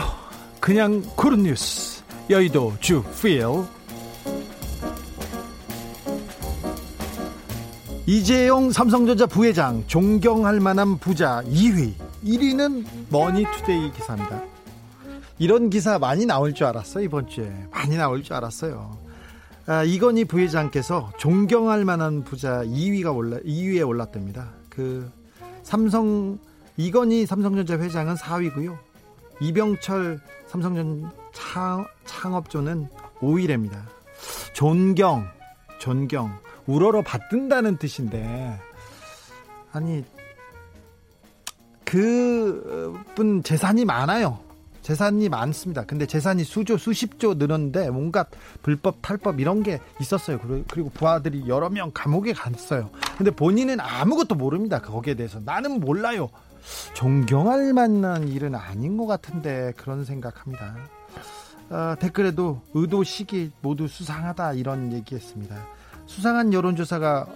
그냥 0.59 1.01
고른 1.15 1.41
뉴스. 1.41 2.03
여의도 2.29 2.75
주필 2.79 3.43
이재용 8.05 8.69
삼성전자 8.69 9.25
부회장 9.25 9.83
존경할 9.87 10.59
만한 10.59 10.99
부자 10.99 11.41
2위. 11.47 11.93
1위는 12.23 12.85
머니투데이 13.09 13.91
기사입니다. 13.91 14.43
이런 15.39 15.71
기사 15.71 15.97
많이 15.97 16.27
나올 16.27 16.53
줄 16.53 16.67
알았어요 16.67 17.03
이번 17.03 17.27
주에. 17.27 17.51
많이 17.71 17.97
나올 17.97 18.21
줄 18.21 18.35
알았어요. 18.35 18.99
아, 19.65 19.83
이건희 19.83 20.25
부회장께서 20.25 21.11
존경할 21.17 21.85
만한 21.85 22.23
부자 22.23 22.63
2위가 22.65 23.15
올라 23.15 23.37
2위에 23.37 23.87
올랐답니다. 23.87 24.49
그 24.69 25.11
삼성 25.63 26.37
이건희 26.77 27.25
삼성전자 27.25 27.79
회장은 27.79 28.13
4위고요 28.13 28.90
이병철 29.41 30.19
삼성전 30.47 31.11
창, 31.33 31.85
창업조는 32.05 32.87
5위랍니다. 33.19 33.81
존경, 34.53 35.27
존경, 35.79 36.37
우러러 36.67 37.01
받든다는 37.01 37.77
뜻인데, 37.77 38.59
아니, 39.71 40.05
그분 41.83 43.41
재산이 43.43 43.83
많아요. 43.83 44.39
재산이 44.81 45.29
많습니다. 45.29 45.85
근데 45.85 46.05
재산이 46.05 46.43
수조, 46.43 46.77
수십조 46.77 47.35
늘었는데, 47.35 47.89
뭔가 47.89 48.25
불법, 48.61 49.01
탈법 49.01 49.39
이런 49.39 49.63
게 49.63 49.79
있었어요. 49.99 50.39
그리고 50.67 50.89
부하들이 50.89 51.47
여러 51.47 51.69
명 51.69 51.91
감옥에 51.93 52.33
갔어요. 52.33 52.89
근데 53.17 53.31
본인은 53.31 53.79
아무것도 53.79 54.35
모릅니다. 54.35 54.79
거기에 54.79 55.15
대해서. 55.15 55.39
나는 55.39 55.79
몰라요. 55.79 56.29
존경할 56.93 57.73
만한 57.73 58.27
일은 58.27 58.55
아닌 58.55 58.97
것 58.97 59.05
같은데 59.05 59.73
그런 59.77 60.05
생각합니다. 60.05 60.75
어, 61.69 61.95
댓글에도 61.99 62.61
의도 62.73 63.03
시기 63.03 63.51
모두 63.61 63.87
수상하다 63.87 64.53
이런 64.53 64.91
얘기했습니다. 64.93 65.55
수상한 66.05 66.51
여론조사가 66.51 67.27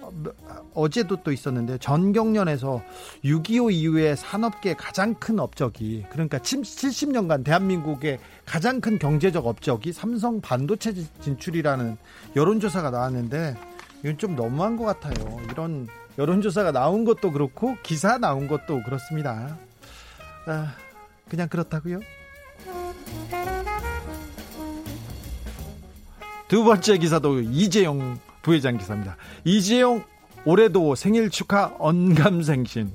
어제도 0.74 1.16
또 1.22 1.32
있었는데 1.32 1.78
전경련에서 1.78 2.82
6.25 3.24 3.72
이후에 3.72 4.14
산업계 4.14 4.74
가장 4.74 5.14
큰 5.14 5.38
업적이 5.38 6.04
그러니까 6.10 6.38
70년간 6.38 7.42
대한민국의 7.42 8.18
가장 8.44 8.82
큰 8.82 8.98
경제적 8.98 9.46
업적이 9.46 9.92
삼성 9.92 10.42
반도체 10.42 10.92
진출이라는 11.22 11.96
여론조사가 12.36 12.90
나왔는데 12.90 13.56
이건 14.06 14.18
좀 14.18 14.36
너무한 14.36 14.76
것 14.76 14.84
같아요. 14.84 15.14
이런 15.50 15.88
여론조사가 16.16 16.70
나온 16.70 17.04
것도 17.04 17.32
그렇고 17.32 17.76
기사 17.82 18.18
나온 18.18 18.46
것도 18.46 18.84
그렇습니다. 18.84 19.58
아, 20.46 20.74
그냥 21.28 21.48
그렇다고요? 21.48 21.98
두 26.46 26.62
번째 26.62 26.98
기사도 26.98 27.40
이재용 27.40 28.20
부회장 28.42 28.78
기사입니다. 28.78 29.16
이재용 29.44 30.04
올해도 30.44 30.94
생일 30.94 31.28
축하 31.28 31.74
언감생신 31.80 32.92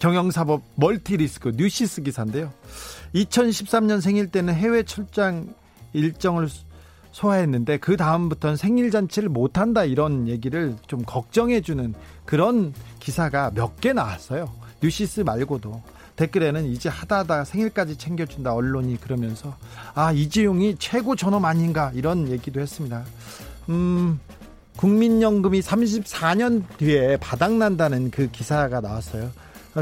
경영사법 0.00 0.62
멀티리스크 0.74 1.52
뉴시스 1.54 2.02
기사인데요. 2.02 2.52
2013년 3.14 4.00
생일 4.00 4.26
때는 4.32 4.54
해외 4.54 4.82
출장 4.82 5.54
일정을 5.92 6.48
소화했는데 7.18 7.78
그 7.78 7.96
다음부터는 7.96 8.56
생일 8.56 8.90
잔치를 8.92 9.28
못 9.28 9.58
한다 9.58 9.84
이런 9.84 10.28
얘기를 10.28 10.76
좀 10.86 11.02
걱정해 11.04 11.60
주는 11.60 11.94
그런 12.24 12.72
기사가 13.00 13.50
몇 13.54 13.80
개 13.80 13.92
나왔어요. 13.92 14.50
뉴시스 14.82 15.20
말고도 15.22 15.82
댓글에는 16.16 16.66
이제 16.66 16.88
하다 16.88 17.18
하다 17.18 17.44
생일까지 17.44 17.96
챙겨준다 17.96 18.54
언론이 18.54 19.00
그러면서 19.00 19.56
아 19.94 20.12
이재용이 20.12 20.76
최고 20.78 21.16
존엄 21.16 21.44
아닌가 21.44 21.90
이런 21.94 22.28
얘기도 22.28 22.60
했습니다. 22.60 23.04
음 23.68 24.18
국민연금이 24.76 25.60
34년 25.60 26.62
뒤에 26.76 27.16
바닥난다는 27.18 28.10
그 28.12 28.28
기사가 28.30 28.80
나왔어요. 28.80 29.30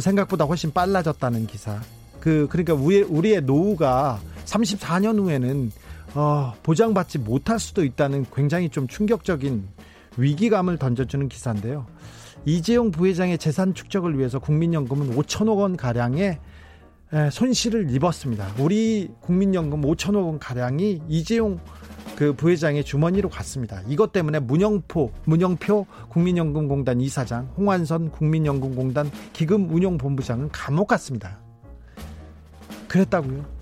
생각보다 0.00 0.44
훨씬 0.46 0.72
빨라졌다는 0.72 1.46
기사. 1.46 1.80
그 2.20 2.48
그러니까 2.50 2.74
우리 2.74 3.02
우리의 3.02 3.42
노후가 3.42 4.20
34년 4.46 5.18
후에는 5.18 5.70
어, 6.16 6.54
보장받지 6.62 7.18
못할 7.18 7.58
수도 7.58 7.84
있다는 7.84 8.24
굉장히 8.34 8.70
좀 8.70 8.88
충격적인 8.88 9.68
위기감을 10.16 10.78
던져주는 10.78 11.28
기사인데요. 11.28 11.86
이재용 12.46 12.90
부회장의 12.90 13.36
재산 13.36 13.74
축적을 13.74 14.18
위해서 14.18 14.38
국민연금은 14.38 15.14
5천억 15.14 15.58
원 15.58 15.76
가량의 15.76 16.38
손실을 17.30 17.90
입었습니다. 17.90 18.48
우리 18.58 19.10
국민연금 19.20 19.82
5천억 19.82 20.26
원 20.26 20.38
가량이 20.38 21.02
이재용 21.06 21.60
그 22.16 22.32
부회장의 22.32 22.84
주머니로 22.84 23.28
갔습니다. 23.28 23.82
이것 23.86 24.12
때문에 24.12 24.38
문영포, 24.38 25.12
문영표 25.26 25.86
국민연금공단 26.08 27.00
이사장, 27.02 27.52
홍한선 27.58 28.10
국민연금공단 28.10 29.10
기금운용본부장은 29.34 30.48
감옥 30.48 30.88
갔습니다. 30.88 31.38
그랬다고요? 32.88 33.55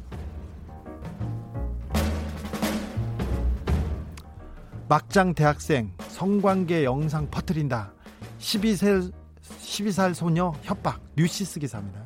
막장 4.89 5.35
대학생 5.35 5.93
성관계 6.09 6.85
영상 6.85 7.31
퍼뜨린다. 7.31 7.93
12살, 8.39 9.13
12살 9.43 10.13
소녀 10.13 10.53
협박 10.63 11.01
뉴시스 11.17 11.59
기사입니다. 11.59 12.01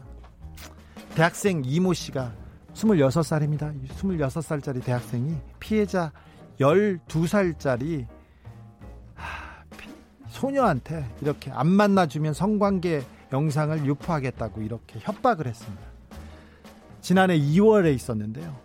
대학생 1.17 1.63
이모 1.65 1.93
씨가 1.93 2.33
26살입니다. 2.75 3.75
26살짜리 3.89 4.85
대학생이 4.85 5.37
피해자 5.59 6.13
12살짜리 6.61 8.07
소녀한테 10.29 11.05
이렇게 11.21 11.51
안 11.51 11.67
만나주면 11.67 12.33
성관계 12.33 13.03
영상을 13.33 13.85
유포하겠다고 13.85 14.63
이렇게 14.63 15.01
협박을 15.01 15.49
했습니다. 15.49 15.83
지난해 17.01 17.37
2월에 17.37 17.93
있었는데요. 17.93 18.57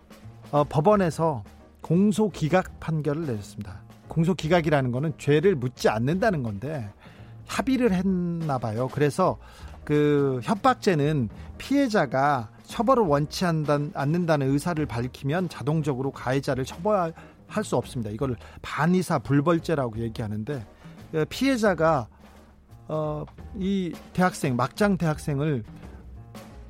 어, 0.51 0.63
법원에서 0.65 1.43
공소 1.81 2.29
기각 2.29 2.79
판결을 2.79 3.25
내렸습니다. 3.25 3.81
공소 4.13 4.35
기각이라는 4.35 4.91
거는 4.91 5.13
죄를 5.17 5.55
묻지 5.55 5.89
않는다는 5.89 6.43
건데 6.43 6.87
합의를 7.47 7.93
했나 7.93 8.59
봐요. 8.59 8.87
그래서 8.91 9.39
그 9.83 10.39
협박죄는 10.43 11.29
피해자가 11.57 12.49
처벌을 12.63 13.03
원치 13.03 13.43
않는다는 13.45 14.51
의사를 14.51 14.85
밝히면 14.85 15.49
자동적으로 15.49 16.11
가해자를 16.11 16.63
처벌할 16.63 17.13
수 17.63 17.75
없습니다. 17.75 18.11
이걸 18.11 18.35
반의사 18.61 19.19
불벌죄라고 19.19 19.99
얘기하는데 19.99 20.63
그 21.11 21.25
피해자가 21.25 22.07
어, 22.87 23.25
이 23.57 23.93
대학생 24.13 24.55
막장 24.55 24.97
대학생을 24.97 25.63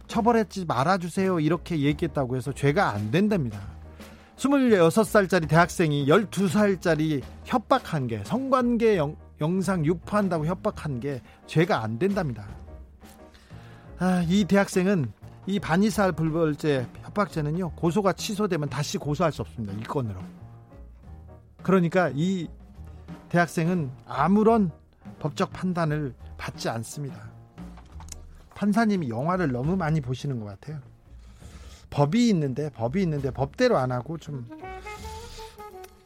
처벌했지 0.08 0.66
말아주세요 0.66 1.40
이렇게 1.40 1.80
얘기했다고 1.80 2.38
해서 2.38 2.54
죄가 2.54 2.92
안 2.92 3.12
된답니다. 3.12 3.73
26살짜리 4.38 5.48
대학생이 5.48 6.08
12살짜리 6.08 7.22
협박한 7.46 8.08
게 8.08 8.24
성관계 8.24 8.98
영, 8.98 9.16
영상 9.42 9.86
유포한다고 9.86 10.46
협박한 10.46 11.00
게 11.00 11.22
죄가 11.48 11.84
안 11.84 12.00
된답니다. 12.00 12.48
아, 14.00 14.24
이 14.28 14.46
대학생은 14.46 15.12
이 15.46 15.60
반의살 15.60 16.14
불벌죄 16.14 16.88
협박죄는요 17.04 17.72
고소가 17.72 18.14
취소되면 18.14 18.70
다시 18.70 18.98
고소할 18.98 19.32
수 19.32 19.42
없습니다 19.42 19.74
이 19.74 19.84
건으로. 19.84 20.20
그러니까 21.62 22.12
이 22.14 22.48
대학생은 23.30 23.92
아무런 24.06 24.72
법적 25.20 25.52
판단을 25.54 26.14
받지 26.38 26.70
않습니다. 26.70 27.32
판사님이 28.56 29.10
영화를 29.10 29.52
너무 29.52 29.76
많이 29.76 30.02
보시는 30.02 30.40
것 30.40 30.46
같아요. 30.46 30.80
법이 31.94 32.28
있는데 32.30 32.72
법이 32.72 33.04
있는데 33.04 33.30
법대로 33.30 33.78
안 33.78 33.92
하고 33.92 34.18
좀 34.18 34.48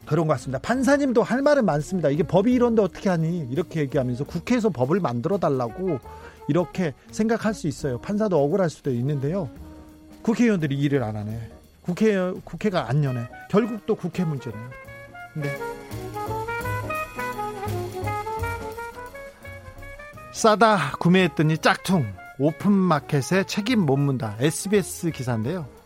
그런 0.04 0.26
것 0.26 0.34
같습니다. 0.34 0.58
판사님도 0.58 1.22
할 1.22 1.40
말은 1.40 1.64
많습니다. 1.64 2.10
이게 2.10 2.22
법이 2.22 2.52
이런데 2.52 2.82
어떻게 2.82 3.08
하니? 3.08 3.48
이렇게 3.50 3.80
얘기하면서 3.80 4.24
국회에서 4.24 4.68
법을 4.68 5.00
만들어 5.00 5.38
달라고 5.38 5.98
이렇게 6.46 6.92
생각할 7.10 7.54
수 7.54 7.68
있어요. 7.68 7.98
판사도 8.00 8.38
억울할 8.38 8.68
수도 8.68 8.90
있는데요. 8.90 9.48
국회의원들이 10.22 10.78
일을 10.78 11.02
안 11.02 11.16
하네. 11.16 11.50
국회 11.82 12.32
국회가 12.44 12.88
안 12.88 13.02
여네. 13.02 13.26
결국 13.50 13.86
또 13.86 13.94
국회 13.94 14.24
문제네요. 14.24 14.70
네. 15.36 15.56
싸다 20.32 20.92
구매했더니 21.00 21.58
짝퉁 21.58 22.12
오픈마켓에 22.38 23.44
책임 23.44 23.80
못 23.80 23.96
문다 23.96 24.36
SBS 24.38 25.10
기사인데요. 25.10 25.77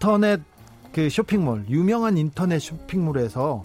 인터넷 0.00 0.40
그 0.94 1.10
쇼핑몰 1.10 1.66
유명한 1.68 2.16
인터넷 2.16 2.58
쇼핑몰에서 2.58 3.64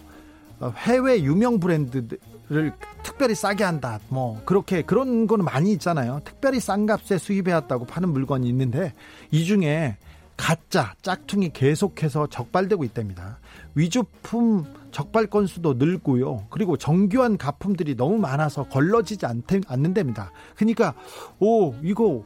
해외 0.76 1.24
유명 1.24 1.62
브랜드를 1.62 2.74
특별히 3.04 3.34
싸게 3.34 3.64
한다. 3.64 4.02
뭐 4.10 4.42
그렇게 4.44 4.82
그런 4.82 5.28
거는 5.28 5.46
많이 5.46 5.72
있잖아요. 5.72 6.20
특별히 6.26 6.60
싼 6.60 6.86
값에 6.86 7.20
수입해 7.20 7.54
왔다고 7.54 7.86
파는 7.86 8.10
물건이 8.10 8.50
있는데 8.50 8.94
이 9.32 9.46
중에 9.46 9.96
가짜 10.36 10.94
짝퉁이 11.02 11.54
계속해서 11.54 12.28
적발되고 12.28 12.84
있답니다. 12.84 13.40
위조품 13.74 14.66
적발 14.92 15.28
건수도 15.28 15.76
늘고요. 15.76 16.48
그리고 16.50 16.76
정교한 16.76 17.38
가품들이 17.38 17.96
너무 17.96 18.18
많아서 18.18 18.64
걸러지지 18.64 19.26
않는답니다. 19.68 20.32
그러니까 20.58 20.96
오 21.40 21.74
이거 21.82 22.26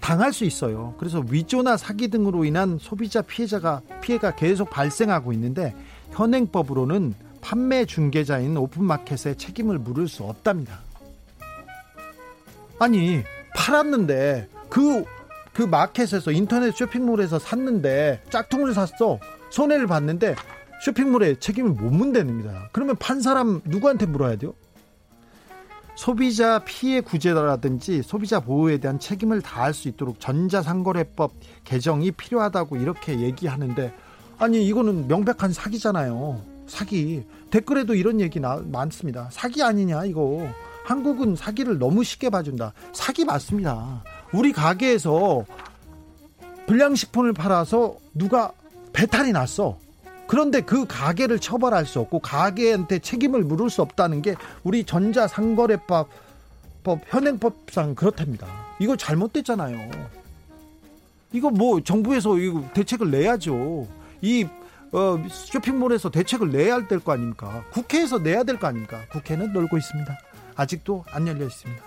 당할 0.00 0.32
수 0.32 0.44
있어요. 0.44 0.94
그래서 0.98 1.24
위조나 1.30 1.76
사기 1.76 2.08
등으로 2.08 2.44
인한 2.44 2.78
소비자 2.78 3.22
피해자가 3.22 3.80
피해가 4.02 4.34
계속 4.34 4.68
발생하고 4.70 5.32
있는데 5.32 5.74
현행법으로는 6.12 7.14
판매 7.40 7.84
중개자인 7.84 8.56
오픈마켓에 8.56 9.34
책임을 9.34 9.78
물을 9.78 10.08
수 10.08 10.24
없답니다. 10.24 10.80
아니 12.78 13.22
팔았는데 13.56 14.48
그그 14.68 15.62
마켓에서 15.62 16.32
인터넷 16.32 16.74
쇼핑몰에서 16.74 17.38
샀는데 17.38 18.22
짝퉁을 18.30 18.74
샀어 18.74 19.18
손해를 19.50 19.86
봤는데 19.86 20.34
쇼핑몰에 20.84 21.36
책임을 21.38 21.70
못 21.70 21.90
문대입니다. 21.90 22.68
그러면 22.72 22.96
판 22.96 23.20
사람 23.20 23.62
누구한테 23.64 24.06
물어야 24.06 24.36
돼요? 24.36 24.54
소비자 25.96 26.58
피해 26.60 27.00
구제라든지 27.00 28.02
소비자 28.02 28.40
보호에 28.40 28.78
대한 28.78 28.98
책임을 28.98 29.42
다할 29.42 29.72
수 29.72 29.88
있도록 29.88 30.20
전자상거래법 30.20 31.32
개정이 31.64 32.10
필요하다고 32.12 32.76
이렇게 32.76 33.20
얘기하는데 33.20 33.94
아니 34.38 34.66
이거는 34.66 35.06
명백한 35.06 35.52
사기잖아요. 35.52 36.40
사기 36.66 37.24
댓글에도 37.50 37.94
이런 37.94 38.20
얘기 38.20 38.40
나, 38.40 38.60
많습니다. 38.64 39.28
사기 39.30 39.62
아니냐 39.62 40.04
이거 40.06 40.48
한국은 40.84 41.36
사기를 41.36 41.78
너무 41.78 42.02
쉽게 42.02 42.30
봐준다. 42.30 42.72
사기 42.92 43.24
맞습니다. 43.24 44.02
우리 44.32 44.52
가게에서 44.52 45.44
불량식품을 46.66 47.32
팔아서 47.34 47.96
누가 48.14 48.52
배탈이 48.92 49.32
났어. 49.32 49.78
그런데 50.26 50.60
그 50.60 50.86
가게를 50.86 51.38
처벌할 51.38 51.86
수 51.86 52.00
없고 52.00 52.20
가게한테 52.20 52.98
책임을 52.98 53.42
물을 53.42 53.68
수 53.70 53.82
없다는 53.82 54.22
게 54.22 54.34
우리 54.62 54.84
전자상거래법 54.84 56.08
법 56.82 57.00
현행법상 57.06 57.94
그렇답니다. 57.94 58.46
이거 58.78 58.96
잘못됐잖아요. 58.96 59.90
이거 61.32 61.50
뭐 61.50 61.80
정부에서 61.82 62.38
이거 62.38 62.62
대책을 62.74 63.10
내야죠. 63.10 63.86
이 64.22 64.46
어, 64.92 65.18
쇼핑몰에서 65.28 66.10
대책을 66.10 66.50
내야 66.50 66.86
될 66.86 67.00
거 67.00 67.12
아닙니까? 67.12 67.64
국회에서 67.72 68.18
내야 68.18 68.44
될 68.44 68.58
거 68.58 68.68
아닙니까? 68.68 69.00
국회는 69.10 69.52
놀고 69.52 69.76
있습니다. 69.76 70.18
아직도 70.54 71.04
안 71.10 71.26
열려 71.26 71.46
있습니다. 71.46 71.82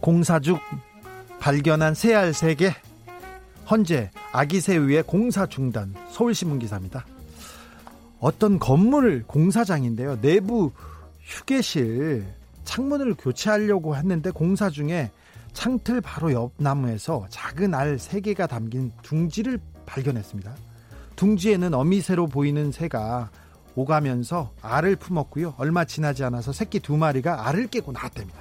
공사죽 0.00 0.58
발견한 1.40 1.94
새알 1.94 2.32
3개 2.32 2.72
헌재 3.70 4.10
아기새 4.32 4.76
위에 4.78 5.02
공사 5.02 5.46
중단 5.46 5.94
서울신문 6.10 6.58
기사입니다. 6.58 7.06
어떤 8.18 8.58
건물 8.58 9.22
공사장인데요. 9.26 10.20
내부 10.20 10.72
휴게실 11.20 12.26
창문을 12.64 13.14
교체하려고 13.14 13.96
했는데 13.96 14.30
공사 14.30 14.70
중에 14.70 15.10
창틀 15.52 16.00
바로 16.00 16.32
옆 16.32 16.52
나무에서 16.56 17.26
작은 17.30 17.74
알 17.74 17.96
3개가 17.96 18.48
담긴 18.48 18.92
둥지를 19.02 19.58
발견했습니다. 19.86 20.54
둥지에는 21.16 21.74
어미새로 21.74 22.26
보이는 22.26 22.72
새가 22.72 23.30
오가면서 23.74 24.52
알을 24.62 24.96
품었고요. 24.96 25.54
얼마 25.58 25.84
지나지 25.84 26.24
않아서 26.24 26.52
새끼 26.52 26.80
두 26.80 26.96
마리가 26.96 27.48
알을 27.48 27.68
깨고 27.68 27.92
나왔답니다. 27.92 28.40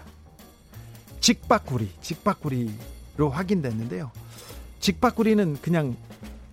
직박구리, 1.19 1.89
직박구리로 2.01 3.29
확인됐는데요. 3.29 4.11
직박구리는 4.79 5.57
그냥 5.61 5.95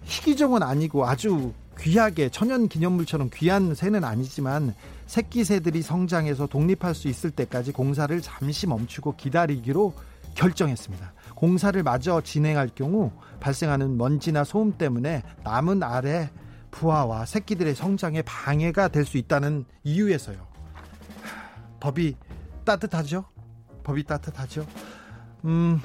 희귀종은 0.05 0.63
아니고 0.63 1.07
아주 1.07 1.53
귀하게 1.79 2.29
천연 2.29 2.69
기념물처럼 2.69 3.31
귀한 3.35 3.75
새는 3.75 4.05
아니지만 4.05 4.75
새끼 5.07 5.45
새들이 5.45 5.83
성장해서 5.83 6.47
독립할 6.47 6.95
수 6.95 7.09
있을 7.09 7.31
때까지 7.31 7.73
공사를 7.73 8.21
잠시 8.21 8.67
멈추고 8.67 9.17
기다리기로 9.17 9.95
결정했습니다. 10.35 11.13
공사를 11.35 11.81
마저 11.83 12.21
진행할 12.21 12.71
경우 12.75 13.13
발생하는 13.41 13.97
먼지나 13.97 14.45
소음 14.45 14.73
때문에 14.77 15.23
남은 15.45 15.83
알의 15.83 16.31
부화와 16.71 17.27
새끼들의 17.27 17.75
성장에 17.75 18.23
방해가 18.23 18.89
될 18.89 19.05
수 19.05 19.19
있다는 19.19 19.65
이유에서요. 19.85 20.47
법이 21.81 22.17
따뜻하죠? 22.65 23.25
법이 23.85 24.03
따뜻하죠. 24.05 24.67
음, 25.45 25.81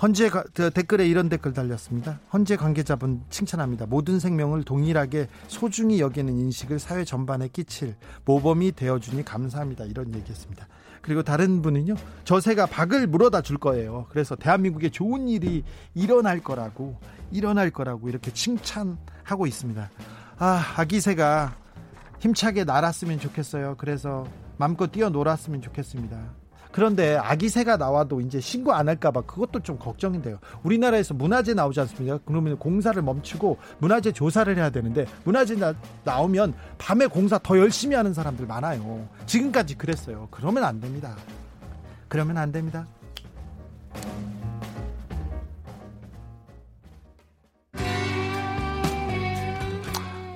헌재 0.00 0.28
가, 0.28 0.44
댓글에 0.44 1.06
이런 1.06 1.28
댓글 1.28 1.54
달렸습니다. 1.54 2.20
헌재 2.32 2.56
관계자분 2.56 3.22
칭찬합니다. 3.30 3.86
모든 3.86 4.20
생명을 4.20 4.62
동일하게 4.64 5.28
소중히 5.48 6.00
여기는 6.00 6.36
인식을 6.38 6.78
사회 6.78 7.04
전반에 7.04 7.48
끼칠 7.48 7.94
모범이 8.26 8.72
되어주니 8.72 9.24
감사합니다. 9.24 9.84
이런 9.84 10.14
얘기했습니다. 10.14 10.68
그리고 11.00 11.22
다른 11.22 11.62
분은요, 11.62 11.94
저 12.24 12.40
새가 12.40 12.66
박을 12.66 13.06
물어다 13.06 13.40
줄 13.40 13.58
거예요. 13.58 14.06
그래서 14.10 14.34
대한민국에 14.34 14.90
좋은 14.90 15.28
일이 15.28 15.62
일어날 15.94 16.40
거라고, 16.40 16.98
일어날 17.30 17.70
거라고 17.70 18.08
이렇게 18.08 18.32
칭찬하고 18.32 19.46
있습니다. 19.46 19.90
아, 20.38 20.62
아기 20.76 21.00
새가 21.00 21.56
힘차게 22.18 22.64
날았으면 22.64 23.20
좋겠어요. 23.20 23.76
그래서 23.78 24.26
마음껏 24.58 24.90
뛰어놀았으면 24.90 25.62
좋겠습니다. 25.62 26.18
그런데 26.76 27.16
아기 27.16 27.48
새가 27.48 27.78
나와도 27.78 28.20
이제 28.20 28.38
신고 28.38 28.74
안 28.74 28.86
할까봐 28.86 29.22
그것도 29.22 29.60
좀 29.60 29.78
걱정인데요. 29.78 30.38
우리나라에서 30.62 31.14
문화재 31.14 31.54
나오지 31.54 31.80
않습니까? 31.80 32.18
그러면 32.26 32.58
공사를 32.58 33.00
멈추고 33.00 33.56
문화재 33.78 34.12
조사를 34.12 34.54
해야 34.54 34.68
되는데 34.68 35.06
문화재 35.24 35.56
나, 35.56 35.74
나오면 36.04 36.52
밤에 36.76 37.06
공사 37.06 37.38
더 37.38 37.56
열심히 37.56 37.96
하는 37.96 38.12
사람들 38.12 38.46
많아요. 38.46 39.08
지금까지 39.24 39.78
그랬어요. 39.78 40.28
그러면 40.30 40.64
안 40.64 40.78
됩니다. 40.78 41.16
그러면 42.08 42.36
안 42.36 42.52
됩니다. 42.52 42.86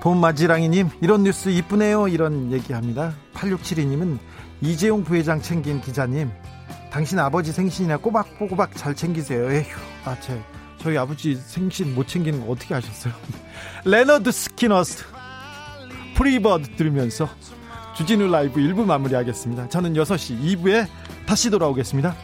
봄마지랑이님 0.00 0.88
이런 1.02 1.24
뉴스 1.24 1.50
이쁘네요 1.50 2.08
이런 2.08 2.50
얘기합니다 2.52 3.12
8672님은 3.34 4.18
이재용 4.62 5.02
부회장 5.04 5.40
챙긴 5.40 5.80
기자님, 5.80 6.30
당신 6.90 7.18
아버지 7.18 7.52
생신이나 7.52 7.96
꼬박꼬박 7.96 8.76
잘 8.76 8.94
챙기세요. 8.94 9.50
에휴, 9.50 9.64
아, 10.04 10.18
제, 10.20 10.38
저희 10.78 10.98
아버지 10.98 11.34
생신 11.34 11.94
못 11.94 12.06
챙기는 12.06 12.44
거 12.44 12.52
어떻게 12.52 12.74
하셨어요? 12.74 13.14
Lynyrd 13.84 14.30
Skynyrd, 14.30 15.04
Free 16.16 16.46
Bird 16.46 16.76
들으면서 16.76 17.28
주진우 17.96 18.30
라이브 18.30 18.60
1부 18.60 18.84
마무리하겠습니다. 18.84 19.68
저는 19.68 19.94
6시 19.94 20.40
2부에 20.58 20.86
다시 21.26 21.50
돌아오겠습니다. 21.50 22.14